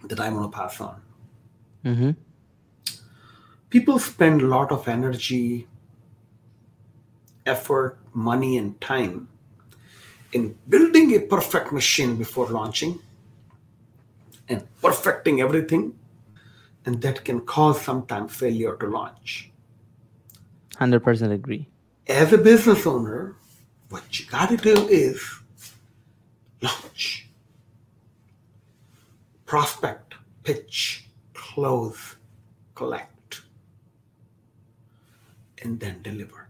[0.04, 1.02] that I want to pass on.
[1.84, 2.12] Mm-hmm.
[3.72, 5.68] People spend a lot of energy,
[7.44, 9.30] effort, money, and time
[10.32, 13.00] in building a perfect machine before launching
[14.48, 15.96] and perfecting everything,
[16.86, 19.50] and that can cause sometimes failure to launch.
[20.76, 21.68] 100% agree.
[22.06, 23.36] As a business owner,
[23.92, 25.22] what you got to do is
[26.62, 27.28] launch,
[29.46, 32.16] prospect, pitch, close,
[32.74, 33.42] collect,
[35.62, 36.48] and then deliver.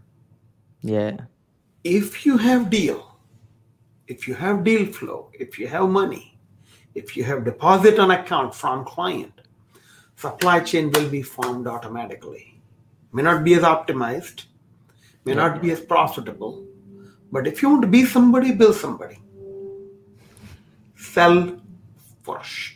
[0.82, 1.16] Yeah.
[1.82, 3.16] If you have deal,
[4.06, 6.38] if you have deal flow, if you have money,
[6.94, 9.32] if you have deposit on account from client,
[10.14, 12.60] supply chain will be formed automatically.
[13.12, 14.44] May not be as optimized,
[15.24, 16.64] may not be as profitable,
[17.32, 19.18] but if you want to be somebody, build somebody.
[20.94, 21.58] Sell
[22.22, 22.74] first.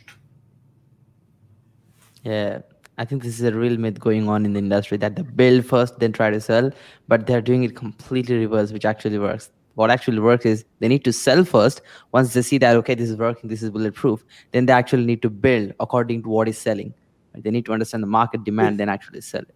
[2.23, 2.59] Yeah.
[2.97, 5.65] I think this is a real myth going on in the industry that they build
[5.65, 6.71] first, then try to sell,
[7.07, 9.51] but they're doing it completely reverse, which actually works.
[9.75, 11.81] What actually works is they need to sell first.
[12.11, 15.21] Once they see that, okay, this is working, this is bulletproof, then they actually need
[15.21, 16.95] to build according to what is selling.
[17.35, 19.53] They need to understand the market demand, then actually sell it.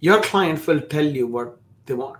[0.00, 2.18] Your client will tell you what they want.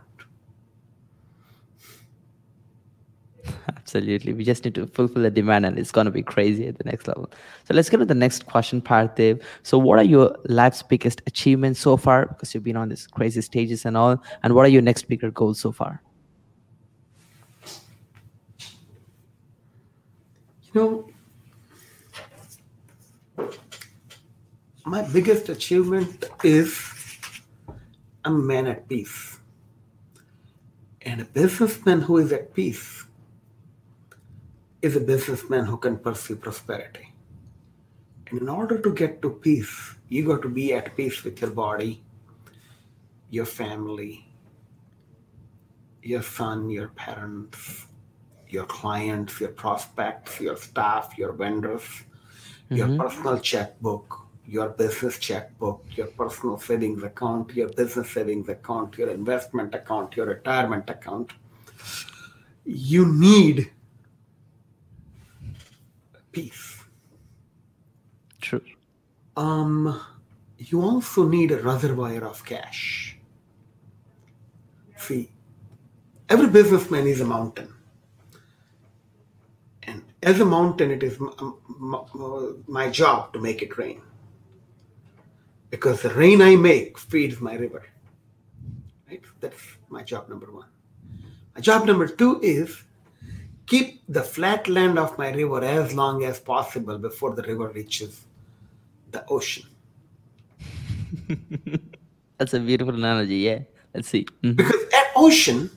[3.84, 4.32] Absolutely.
[4.32, 6.84] We just need to fulfill the demand and it's going to be crazy at the
[6.84, 7.30] next level.
[7.68, 9.42] So let's go to the next question, Parthiv.
[9.62, 12.24] So what are your life's biggest achievements so far?
[12.24, 14.22] Because you've been on these crazy stages and all.
[14.42, 16.02] And what are your next bigger goals so far?
[20.72, 21.06] You
[23.36, 23.48] know,
[24.86, 26.80] my biggest achievement is
[28.24, 29.40] a man at peace.
[31.02, 33.03] And a businessman who is at peace
[34.84, 37.08] is a businessman who can pursue prosperity.
[38.28, 41.52] And in order to get to peace, you got to be at peace with your
[41.52, 42.02] body,
[43.30, 44.28] your family,
[46.02, 47.86] your son, your parents,
[48.48, 51.86] your clients, your prospects, your staff, your vendors,
[52.68, 53.00] your mm-hmm.
[53.00, 59.74] personal checkbook, your business checkbook, your personal savings account, your business savings account, your investment
[59.74, 61.32] account, your retirement account.
[62.66, 63.70] You need
[66.34, 66.82] peace.
[68.40, 68.60] True.
[69.36, 70.00] Um,
[70.58, 73.16] you also need a reservoir of cash.
[74.98, 75.30] See,
[76.28, 77.72] every businessman is a mountain.
[79.84, 81.18] And as a mountain, it is
[82.66, 84.02] my job to make it rain.
[85.70, 87.82] Because the rain I make feeds my river.
[89.08, 89.22] Right?
[89.40, 90.68] That's my job number one.
[91.54, 92.83] My job number two is
[93.66, 98.26] keep the flat land of my river as long as possible before the river reaches
[99.10, 99.64] the ocean.
[102.38, 103.36] That's a beautiful analogy.
[103.36, 103.60] Yeah.
[103.94, 104.26] Let's see.
[104.42, 104.56] Mhm.
[104.56, 105.70] Because at ocean,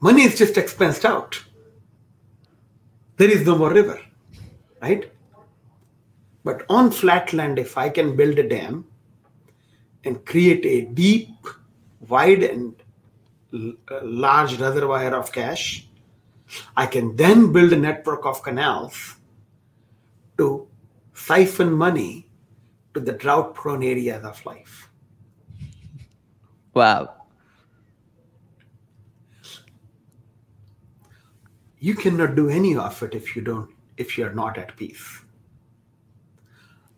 [0.00, 1.42] money is just expensed out.
[3.16, 4.00] There is no more river,
[4.80, 5.10] right?
[6.44, 8.86] But on flat land, if I can build a dam
[10.04, 11.30] and create a deep,
[12.08, 12.74] wide, and
[13.52, 15.85] l- uh, large reservoir of cash,
[16.76, 19.16] I can then build a network of canals
[20.38, 20.68] to
[21.14, 22.28] siphon money
[22.94, 24.90] to the drought prone areas of life.
[26.74, 27.16] Wow.
[31.78, 35.20] you cannot do any of it if you don't if you're not at peace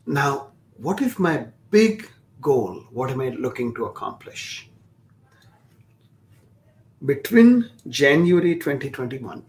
[0.07, 2.09] now what is my big
[2.40, 4.67] goal what am i looking to accomplish
[7.05, 9.44] between january 2021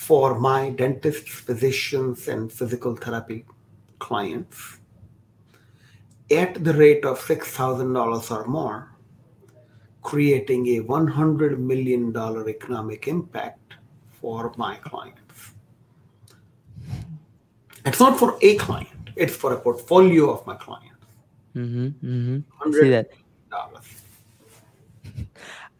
[0.00, 3.44] for my dentists, physicians, and physical therapy
[3.98, 4.78] clients
[6.30, 8.89] at the rate of $6,000 or more,
[10.02, 12.14] creating a $100 million
[12.48, 13.74] economic impact
[14.20, 15.52] for my clients.
[17.86, 20.86] It's not for a client, it's for a portfolio of my clients.
[21.54, 23.10] hmm hmm $100 See that.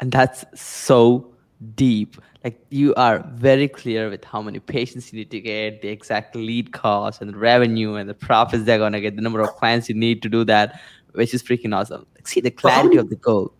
[0.00, 1.34] and that's so
[1.74, 5.88] deep like you are very clear with how many patients you need to get the
[5.88, 9.40] exact lead cost and the revenue and the profits they're going to get the number
[9.40, 10.80] of clients you need to do that
[11.12, 13.52] which is freaking awesome like see the So clarity many- of the goal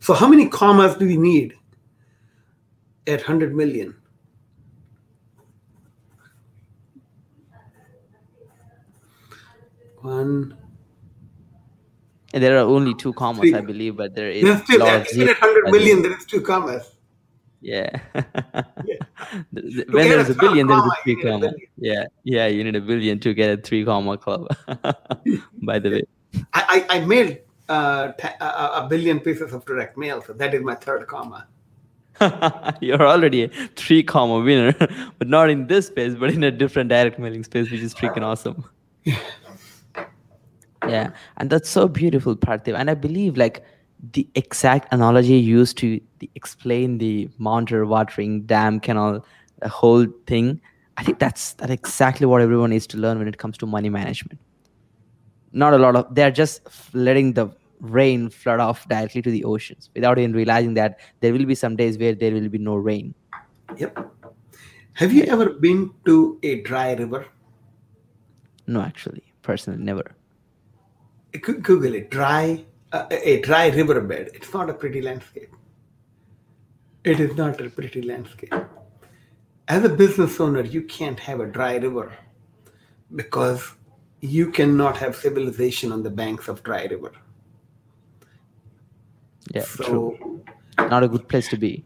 [0.00, 1.54] So, how many commas do we need
[3.06, 3.94] at 100 million?
[10.02, 10.56] One.
[12.32, 13.54] and there are only two commas Three.
[13.54, 15.78] i believe but there is There's still, at, of even zeros at 100 by the
[15.78, 16.90] million, there is two commas.
[17.60, 17.90] yeah.
[19.52, 22.04] The- when there's a a billion there's a comma, three need a yeah.
[22.22, 24.46] Yeah you need a billion to get a three comma club.
[25.62, 26.02] By the way.
[26.54, 30.62] I, I, I mailed uh, a, a billion pieces of direct mail, so that is
[30.62, 31.46] my third comma.
[32.80, 34.72] You're already a three comma winner,
[35.18, 38.22] but not in this space, but in a different direct mailing space, which is freaking
[38.22, 38.64] awesome.
[40.88, 42.78] Yeah, and that's so beautiful, Parthiv.
[42.78, 43.64] And I believe like
[44.12, 46.00] the exact analogy used to
[46.34, 49.24] explain the monitor watering dam canal,
[49.60, 50.60] the whole thing.
[50.96, 53.90] I think that's that exactly what everyone needs to learn when it comes to money
[53.90, 54.38] management.
[55.62, 56.60] Not a lot of they're just
[56.92, 57.46] letting the
[57.80, 61.76] rain flood off directly to the oceans without even realizing that there will be some
[61.76, 63.14] days where there will be no rain.
[63.78, 64.06] Yep.
[64.94, 67.26] Have you ever been to a dry river?
[68.66, 70.14] No, actually, personally, never.
[71.40, 72.10] Google it.
[72.10, 74.30] Dry, uh, a dry riverbed.
[74.34, 75.54] It's not a pretty landscape.
[77.04, 78.54] It is not a pretty landscape.
[79.68, 82.12] As a business owner, you can't have a dry river
[83.14, 83.75] because
[84.26, 87.12] you cannot have civilization on the banks of dry river.
[89.54, 90.42] Yeah, true.
[90.78, 91.84] Not a good place to be.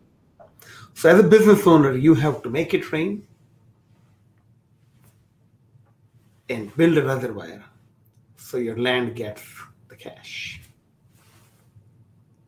[0.94, 3.26] so as a business owner, you have to make it rain
[6.48, 7.64] and build a reservoir
[8.36, 9.42] so your land gets
[9.88, 10.60] the cash.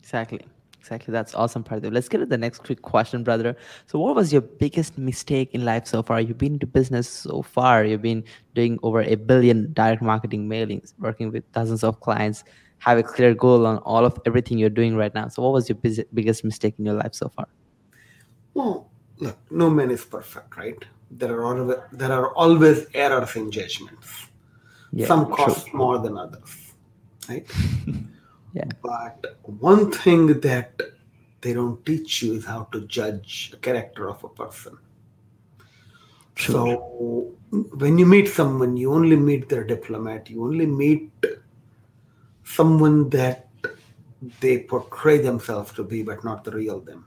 [0.02, 0.44] Exactly.
[0.92, 1.12] Exactly.
[1.12, 1.90] That's awesome, Parthiv.
[1.90, 3.56] Let's get to the next quick question, brother.
[3.86, 6.20] So, what was your biggest mistake in life so far?
[6.20, 7.82] You've been into business so far.
[7.82, 8.24] You've been
[8.54, 12.44] doing over a billion direct marketing mailings, working with dozens of clients,
[12.80, 15.28] have a clear goal on all of everything you're doing right now.
[15.28, 17.48] So, what was your bus- biggest mistake in your life so far?
[18.52, 20.84] Well, look, no man is perfect, right?
[21.10, 24.26] There are always, there are always errors in judgments.
[24.92, 26.74] Yeah, Some cost more than others,
[27.30, 27.46] right?
[28.52, 28.68] Yeah.
[28.82, 30.80] But one thing that
[31.40, 34.78] they don't teach you is how to judge the character of a person.
[36.38, 40.30] So when you meet someone, you only meet their diplomat.
[40.30, 41.10] You only meet
[42.44, 43.48] someone that
[44.40, 47.04] they portray themselves to be, but not the real them.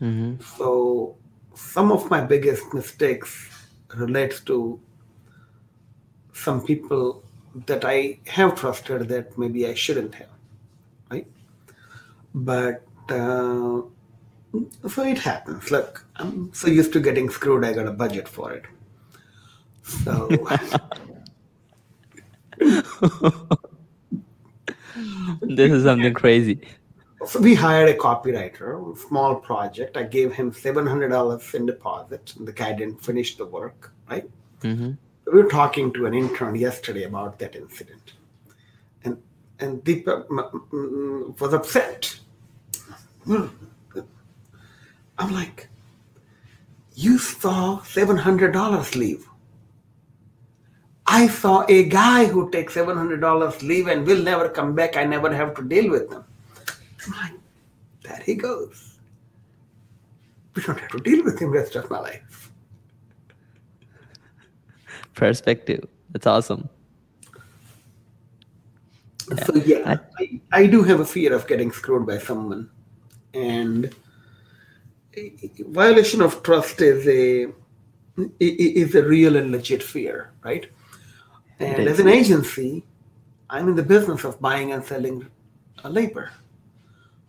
[0.00, 0.42] Mhm.
[0.56, 1.16] So
[1.54, 3.50] some of my biggest mistakes
[3.96, 4.78] relates to
[6.32, 7.24] some people
[7.66, 10.37] that I have trusted that maybe I shouldn't have,
[11.10, 11.26] right?
[12.34, 13.82] But uh,
[14.88, 15.70] so it happens.
[15.70, 17.64] Look, I'm so used to getting screwed.
[17.64, 18.64] I got a budget for it.
[19.82, 20.28] So
[25.40, 26.60] This is something crazy.
[27.26, 29.96] So we hired a copywriter, a small project.
[29.96, 32.34] I gave him seven hundred dollars in deposit.
[32.36, 34.28] And the guy didn't finish the work, right?
[34.62, 34.92] hmm
[35.26, 38.14] We were talking to an intern yesterday about that incident,
[39.60, 42.18] and m- was upset.
[43.24, 43.46] Hmm.
[45.18, 45.68] I'm like,
[46.94, 49.26] you saw seven hundred dollars leave.
[51.06, 54.96] I saw a guy who takes seven hundred dollars leave and will never come back.
[54.96, 56.24] I never have to deal with them.
[57.06, 57.40] I'm like,
[58.02, 58.98] there he goes.
[60.54, 62.52] We don't have to deal with him rest of my life.
[65.14, 65.86] Perspective.
[66.10, 66.68] That's awesome.
[69.46, 72.70] So yeah, I, I do have a fear of getting screwed by someone,
[73.34, 73.94] and
[75.58, 77.52] violation of trust is a
[78.40, 80.66] is a real and legit fear, right?
[81.60, 82.84] And as an agency,
[83.50, 85.28] I'm in the business of buying and selling
[85.84, 86.30] a labor,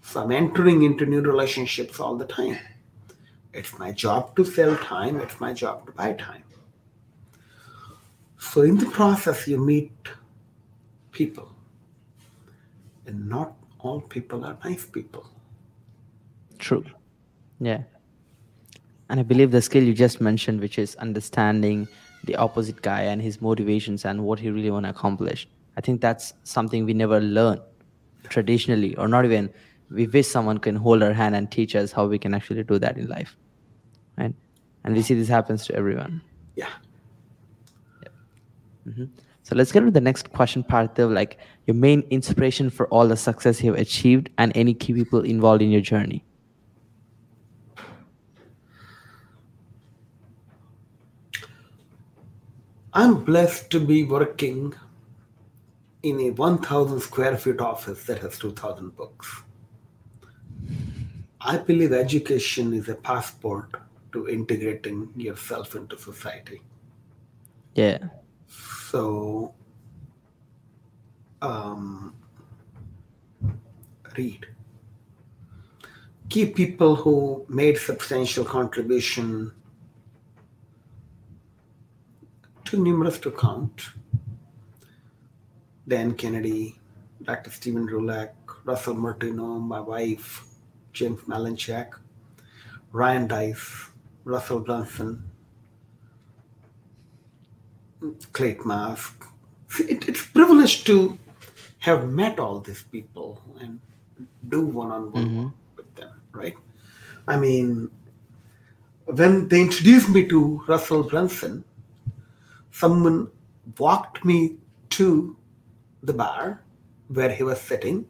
[0.01, 2.57] so I'm entering into new relationships all the time.
[3.53, 5.19] It's my job to sell time.
[5.19, 6.43] It's my job to buy time.
[8.37, 9.91] So in the process, you meet
[11.11, 11.51] people
[13.09, 15.29] and not all people are nice people.
[16.59, 16.85] True.
[17.59, 17.83] Yeah.
[19.09, 21.87] And I believe the skill you just mentioned, which is understanding
[22.25, 25.47] the opposite guy and his motivations and what he really want to accomplish.
[25.77, 27.59] I think that's something we never learn
[28.29, 29.49] traditionally, or not even
[29.89, 32.77] we wish someone can hold our hand and teach us how we can actually do
[32.79, 33.35] that in life.
[34.17, 34.35] Right?
[34.83, 36.21] And we see this happens to everyone.
[36.55, 36.69] Yeah.
[38.87, 39.05] Mm-hmm.
[39.49, 41.11] So let's get to the next question, Parthiv.
[41.11, 45.63] Like your main inspiration for all the success you've achieved and any key people involved
[45.63, 46.23] in your journey.
[52.93, 54.75] I'm blessed to be working
[56.03, 59.41] in a 1,000 square feet office that has 2,000 books.
[61.41, 63.71] I believe education is a passport
[64.11, 66.61] to integrating yourself into society.
[67.73, 68.09] Yeah.
[68.89, 69.53] So,
[71.43, 72.15] um,
[74.17, 74.47] read.
[76.29, 79.51] Key people who made substantial contribution
[82.65, 83.89] too numerous to count.
[85.87, 86.79] Dan Kennedy,
[87.21, 87.51] Dr.
[87.51, 88.33] Stephen Rulak,
[88.63, 90.45] Russell Martino, my wife,
[90.93, 91.91] James Malinchak,
[92.91, 93.89] Ryan Deiss,
[94.23, 95.28] Russell Brunson,
[98.33, 99.11] Clayton Makepeace.
[99.79, 101.17] It, it's privileged to
[101.79, 103.79] have met all these people and
[104.47, 106.55] do one-on-one work with them, right?
[107.27, 107.89] I mean,
[109.05, 111.63] when they introduced me to Russell Brunson,
[112.71, 113.29] someone
[113.77, 114.55] walked me
[114.89, 115.35] to
[116.03, 116.61] the bar
[117.09, 118.05] where he was sitting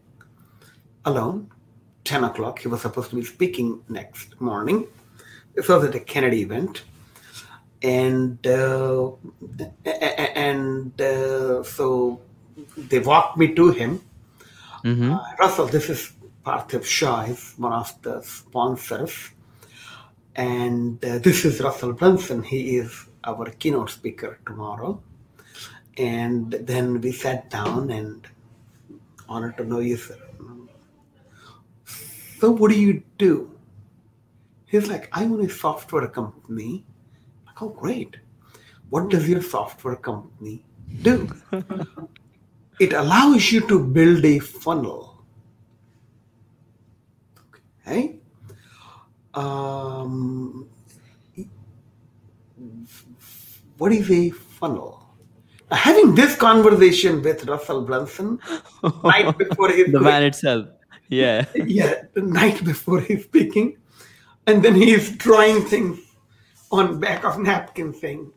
[1.06, 1.50] alone
[2.04, 4.86] 10 o'clock he was supposed to be speaking next morning
[5.56, 6.84] this was at a kennedy event
[7.82, 9.12] and uh,
[10.36, 12.22] and uh, so
[12.78, 14.02] they walked me to him
[14.84, 15.12] Mm-hmm.
[15.12, 16.14] uh, russell this is
[16.46, 19.32] parthiv shah is one of the sponsors
[20.40, 22.44] and uh, this is Russell Brunson.
[22.44, 25.02] He is our keynote speaker tomorrow.
[25.98, 28.26] And then we sat down and
[29.28, 30.18] honored to know you, sir.
[32.40, 33.52] So what do you do?
[34.66, 36.86] He's like, I own a software company.
[37.62, 38.18] Oh, great.
[38.90, 40.66] What does your software company
[41.02, 41.30] do?
[42.80, 45.10] it allows you to build a funnel
[47.90, 48.20] Hey,
[49.34, 50.70] um,
[53.80, 55.10] what is a funnel?
[55.72, 58.40] Having this conversation with Russell Brunson
[59.04, 60.68] night before his the man itself.
[61.08, 61.46] Yeah.
[61.56, 63.78] yeah, the night before he's speaking,
[64.46, 65.98] and then he's drawing things
[66.72, 68.32] on back of napkin thing.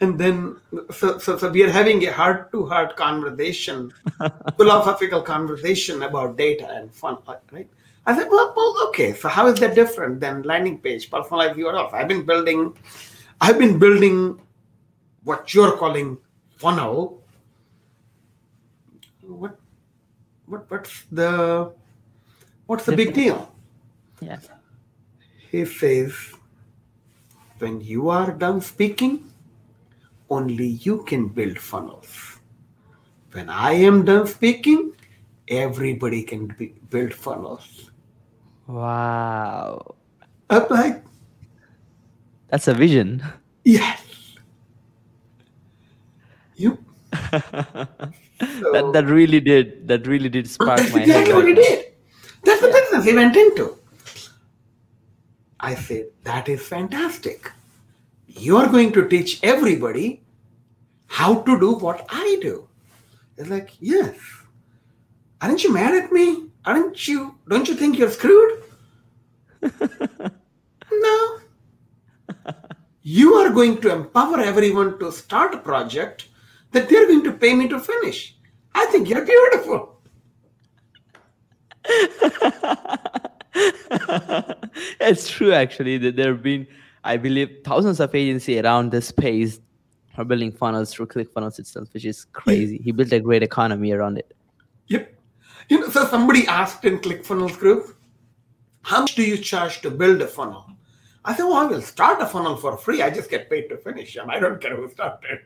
[0.00, 0.60] And then,
[0.92, 3.92] so, so, so we are having a heart to heart conversation,
[4.56, 7.18] philosophical conversation about data and fun,
[7.50, 7.68] right?
[8.06, 9.12] I said, well, well, okay.
[9.12, 11.92] So how is that different than landing page, personalize yourself?
[11.92, 12.76] I've been building,
[13.40, 14.40] I've been building
[15.24, 16.16] what you're calling
[16.56, 17.22] funnel.
[19.20, 19.58] What,
[20.46, 21.72] what, what's the,
[22.66, 23.52] what's the big deal?
[24.20, 24.38] Yeah.
[25.50, 26.14] He says,
[27.58, 29.30] when you are done speaking,
[30.30, 32.38] only you can build funnels.
[33.32, 34.92] When I am done speaking,
[35.48, 37.90] everybody can be, build funnels.
[38.66, 39.94] Wow.
[40.50, 41.02] I'm like,
[42.48, 43.22] That's a vision.
[43.64, 44.02] yes.
[46.56, 46.78] You.
[47.12, 51.08] that that really did that really did spark That's my head.
[51.08, 51.54] exactly what now.
[51.54, 51.84] did.
[52.44, 53.78] That's the business he went into.
[55.60, 57.50] I said, that is fantastic.
[58.26, 60.22] You are going to teach everybody
[61.06, 62.68] how to do what I do.
[63.36, 64.16] It's like, yes.
[65.40, 66.48] Aren't you mad at me?
[66.64, 68.62] Aren't you, don't you think you're screwed?
[70.92, 71.38] no.
[73.02, 76.28] You are going to empower everyone to start a project
[76.72, 78.36] that they're going to pay me to finish.
[78.74, 80.00] I think you're beautiful.
[85.00, 86.66] it's true actually that there have been
[87.04, 89.60] i believe thousands of agency around this space
[90.16, 94.18] are building funnels through clickfunnels itself which is crazy he built a great economy around
[94.18, 94.34] it
[94.88, 95.14] Yep.
[95.68, 97.96] You know, so somebody asked in ClickFunnels group,
[98.82, 100.66] how much do you charge to build a funnel?
[101.24, 103.02] I said, well, I will start a funnel for free.
[103.02, 104.30] I just get paid to finish them.
[104.30, 105.40] I don't care who started.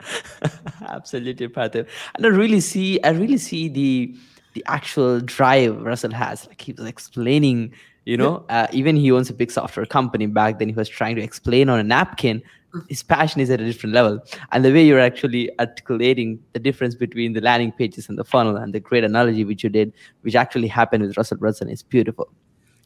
[0.88, 1.86] absolutely Parthiv.
[2.14, 4.16] and i really see i really see the
[4.54, 6.46] the actual drive russell has.
[6.46, 7.72] Like he was explaining
[8.04, 11.16] you know uh, even he owns a big software company back then he was trying
[11.16, 12.42] to explain on a napkin.
[12.88, 14.20] His passion is at a different level.
[14.52, 18.56] And the way you're actually articulating the difference between the landing pages and the funnel
[18.56, 19.92] and the great analogy which you did
[20.22, 22.28] which actually happened with russell brunson is beautiful.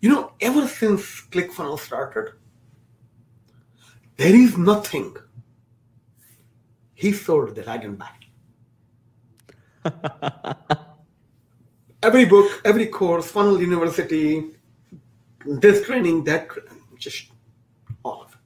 [0.01, 2.35] You know, ever since ClickFunnels started,
[4.17, 5.17] there is nothing.
[6.95, 8.11] He sold that I didn't buy.
[12.05, 14.45] Every book, every course, Funnel University,
[15.45, 16.49] this training, that,
[16.99, 17.31] just
[18.05, 18.37] all of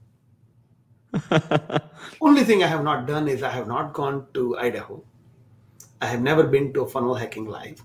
[1.42, 1.82] it.
[2.20, 5.02] Only thing I have not done is I have not gone to Idaho.
[6.00, 7.82] I have never been to a funnel hacking live.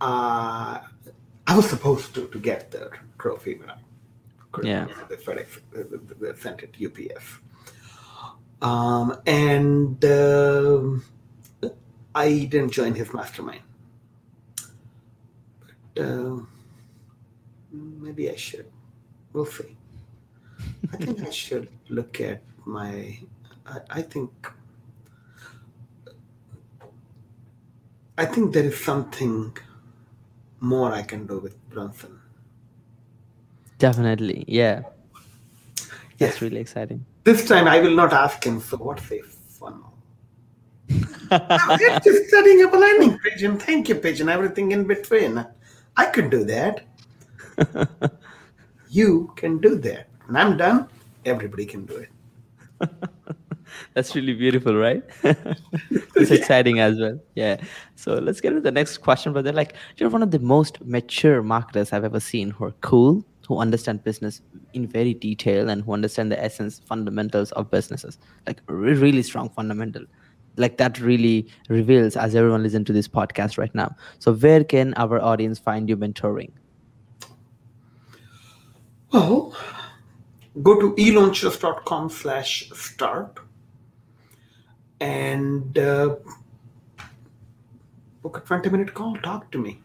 [0.00, 0.78] Uh,
[1.46, 3.76] I was supposed to to get the trophy, but I.
[4.62, 4.86] Yeah.
[5.08, 5.48] The FedEx
[6.20, 7.24] they- sent it UPS.
[8.60, 11.04] Um, and um
[12.14, 13.62] I didn't join his mastermind.
[15.98, 16.48] Um
[17.72, 18.66] maybe I should.
[19.32, 19.76] We'll see.
[20.92, 23.18] I think I should look at my.
[23.66, 24.30] I, I think.
[28.18, 29.56] I think there is something
[30.60, 32.18] more I can do with Brunson.
[33.78, 34.82] definitely yeah
[36.18, 36.42] that's Yes.
[36.42, 39.92] really exciting This time I will not ask him, so what's a funnel?
[40.88, 45.44] it's just setting up a landing page and thank you page and everything in between.
[45.96, 46.84] I could do that.
[48.90, 50.08] you can do that.
[50.26, 50.88] When I'm done,
[51.24, 52.90] everybody can do it.
[53.94, 55.02] That's really beautiful, right?
[55.22, 57.18] it's exciting as well.
[57.34, 57.60] Yeah.
[57.96, 59.32] So let's get to the next question.
[59.32, 62.74] But they're like, you're one of the most mature marketers I've ever seen who are
[62.80, 64.40] cool, who understand business
[64.72, 68.18] in very detail, and who understand the essence, fundamentals of businesses.
[68.46, 70.04] Like re- really strong fundamental.
[70.56, 73.96] Like that really reveals as everyone listen to this podcast right now.
[74.18, 76.50] So where can our audience find you mentoring?
[79.12, 79.54] Well,
[80.62, 83.38] go to elaunchers.com slash start
[85.00, 86.16] and uh,
[88.22, 89.16] book a 20 minute call.
[89.16, 89.80] Talk to me.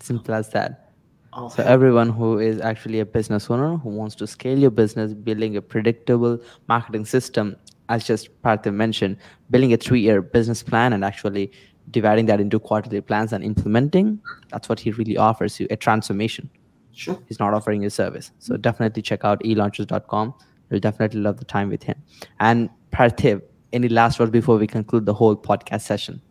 [0.00, 0.92] Simple as that.
[1.32, 5.14] I'll So everyone who is actually a business owner who wants to scale your business,
[5.14, 7.56] building a predictable marketing system,
[7.90, 9.16] as just Parthiv mentioned,
[9.50, 11.52] building a three-year business plan and actually
[11.90, 16.48] dividing that into quarterly plans and implementing, that's what he really offers you, a transformation.
[16.92, 17.18] Sure.
[17.26, 18.30] He's not offering a service.
[18.38, 20.34] So definitely check out elaunchers.com.
[20.70, 22.00] You'll definitely love the time with him.
[22.38, 26.22] And Parthiv, any last words before we conclude the whole podcast session?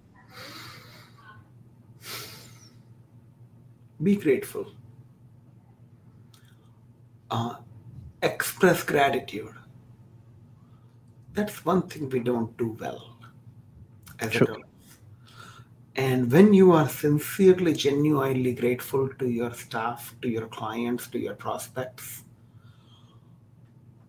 [4.02, 4.66] be grateful.
[7.30, 7.56] Uh,
[8.22, 9.59] express gratitude.
[11.34, 13.18] That's one thing we don't do well
[14.20, 14.48] as True.
[14.48, 14.66] adults.
[15.96, 21.36] And when you are sincerely, genuinely grateful to your staff, to your clients, to your
[21.36, 22.24] prospects,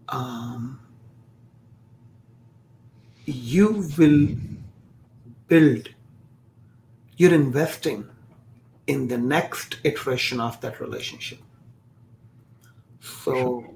[0.09, 0.81] um,
[3.25, 4.29] you will
[5.49, 5.89] build,
[7.17, 8.09] you're investing
[8.87, 11.41] in the next iteration of that relationship.
[13.01, 13.75] So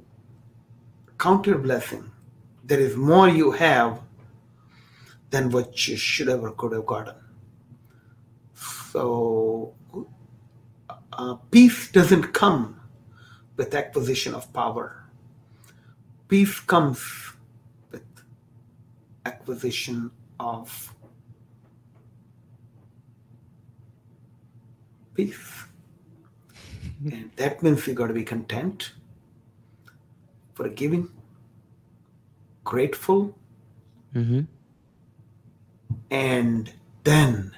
[1.19, 2.11] count your blessing.
[2.67, 4.01] There is more you have
[5.31, 7.15] than what you should have or could have gotten.
[8.91, 9.75] So
[11.13, 12.81] uh, peace doesn't come
[13.57, 15.05] with acquisition of power.
[16.29, 17.33] Peace comes
[17.91, 18.07] with
[19.27, 20.11] acquisition
[20.41, 20.95] of
[25.15, 25.65] peace.
[27.05, 28.93] and that means you got to be content,
[30.55, 31.11] forgiving,
[32.65, 33.35] grateful,
[34.13, 34.43] hmm
[36.11, 36.73] and
[37.05, 37.53] then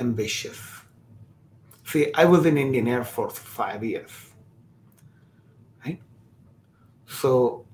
[0.00, 0.58] ambitious.
[1.84, 4.10] See, I was in Indian Air Force for five years,
[5.84, 6.00] right?
[7.06, 7.66] So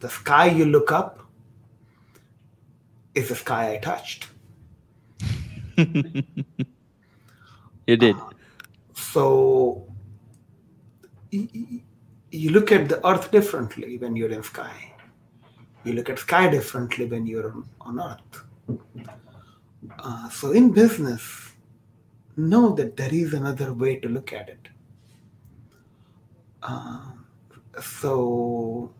[0.00, 1.20] the sky you look up
[3.14, 4.28] is the sky I touched.
[7.86, 8.16] You did.
[8.94, 9.86] So
[11.32, 11.82] y- y-
[12.36, 14.92] you look at the earth differently when you're in sky.
[15.84, 18.44] You look at sky differently when you're on earth.
[19.98, 21.52] Uh, so in business,
[22.36, 24.68] know that there is another way to look at it.
[26.62, 27.12] Uh,
[27.80, 28.92] so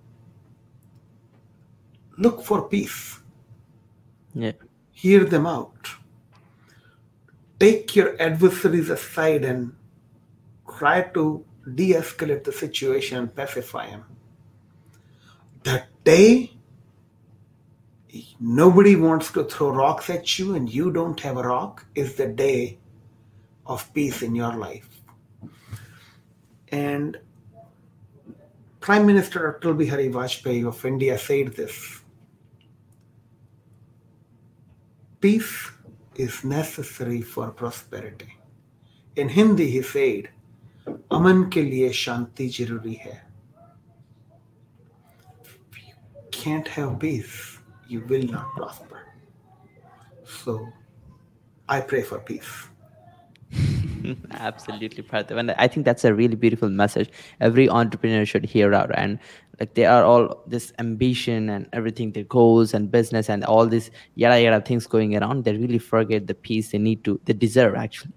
[2.17, 3.19] look for peace.
[4.35, 4.53] Yeah.
[4.93, 5.89] Hear them out.
[7.59, 9.75] Take your adversaries aside and
[10.79, 11.45] try to
[11.75, 14.05] de escalate the situation and pacify him.
[15.65, 16.53] That day,
[18.39, 22.29] nobody wants to throw rocks at you and you don't have a rock, is the
[22.29, 22.79] day
[23.67, 24.89] of peace in your life.
[26.69, 27.19] And
[28.81, 32.01] Prime Minister Atal Bihari Vajpayee of India said this
[35.21, 35.71] peace
[36.15, 38.37] is necessary for prosperity.
[39.17, 40.29] In Hindi, he said,
[41.06, 43.20] अमन के लिए शांति जरूरी है
[45.44, 45.96] If you
[46.32, 49.00] can't have peace, you will not prosper.
[50.24, 50.68] So,
[51.68, 52.72] I pray for peace.
[54.32, 55.38] Absolutely, Parthiv.
[55.38, 57.10] And I think that's a really beautiful message.
[57.40, 58.92] Every entrepreneur should hear out.
[58.96, 59.20] And
[59.60, 63.92] like they are all this ambition and everything, their goals and business and all this
[64.16, 65.44] yada yada things going around.
[65.44, 68.14] They really forget the peace they need to, they deserve actually.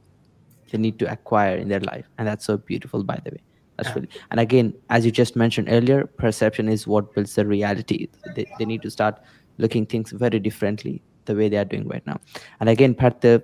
[0.72, 2.05] They need to acquire in their life.
[2.17, 3.41] And that's so beautiful, by the way.
[3.78, 8.07] That's really, and again, as you just mentioned earlier, perception is what builds the reality.
[8.36, 9.20] They, they need to start
[9.57, 12.20] looking things very differently the way they are doing right now.
[12.59, 13.43] And again, part the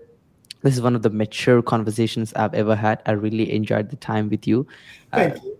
[0.61, 3.03] this is one of the mature conversations I've ever had.
[3.05, 4.65] I really enjoyed the time with you.
[5.13, 5.57] Uh, Thank you.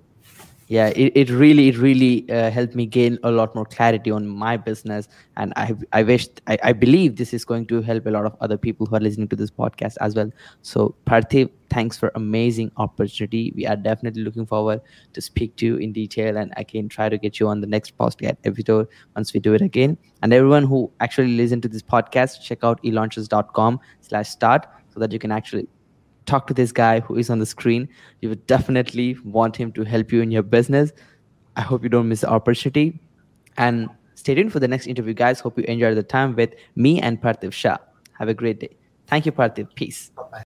[0.68, 4.28] Yeah, it, it really, it really uh, helped me gain a lot more clarity on
[4.28, 5.08] my business.
[5.38, 8.36] And I, I wish, I, I believe this is going to help a lot of
[8.42, 10.32] other people who are listening to this podcast as well.
[10.64, 13.54] So, Parthiv, thanks for amazing opportunity.
[13.56, 14.82] We are definitely looking forward
[15.14, 17.96] to speak to you in detail and again try to get you on the next
[18.00, 20.00] podcast episode once we do it again.
[20.24, 25.12] And everyone who actually listen to this podcast, check out elaunchers.com slash start so that
[25.12, 25.68] you can actually
[26.26, 27.88] talk to this guy who is on the screen.
[28.22, 30.92] You would definitely want him to help you in your business.
[31.56, 33.00] I hope you don't miss the opportunity.
[33.58, 35.40] And stay tuned for the next interview, guys.
[35.40, 37.78] Hope you enjoyed the time with me and Parthiv Shah.
[38.20, 38.76] Have a great day.
[39.08, 39.74] Thank you, Parthiv.
[39.76, 40.12] Peace.
[40.16, 40.44] Bye-bye.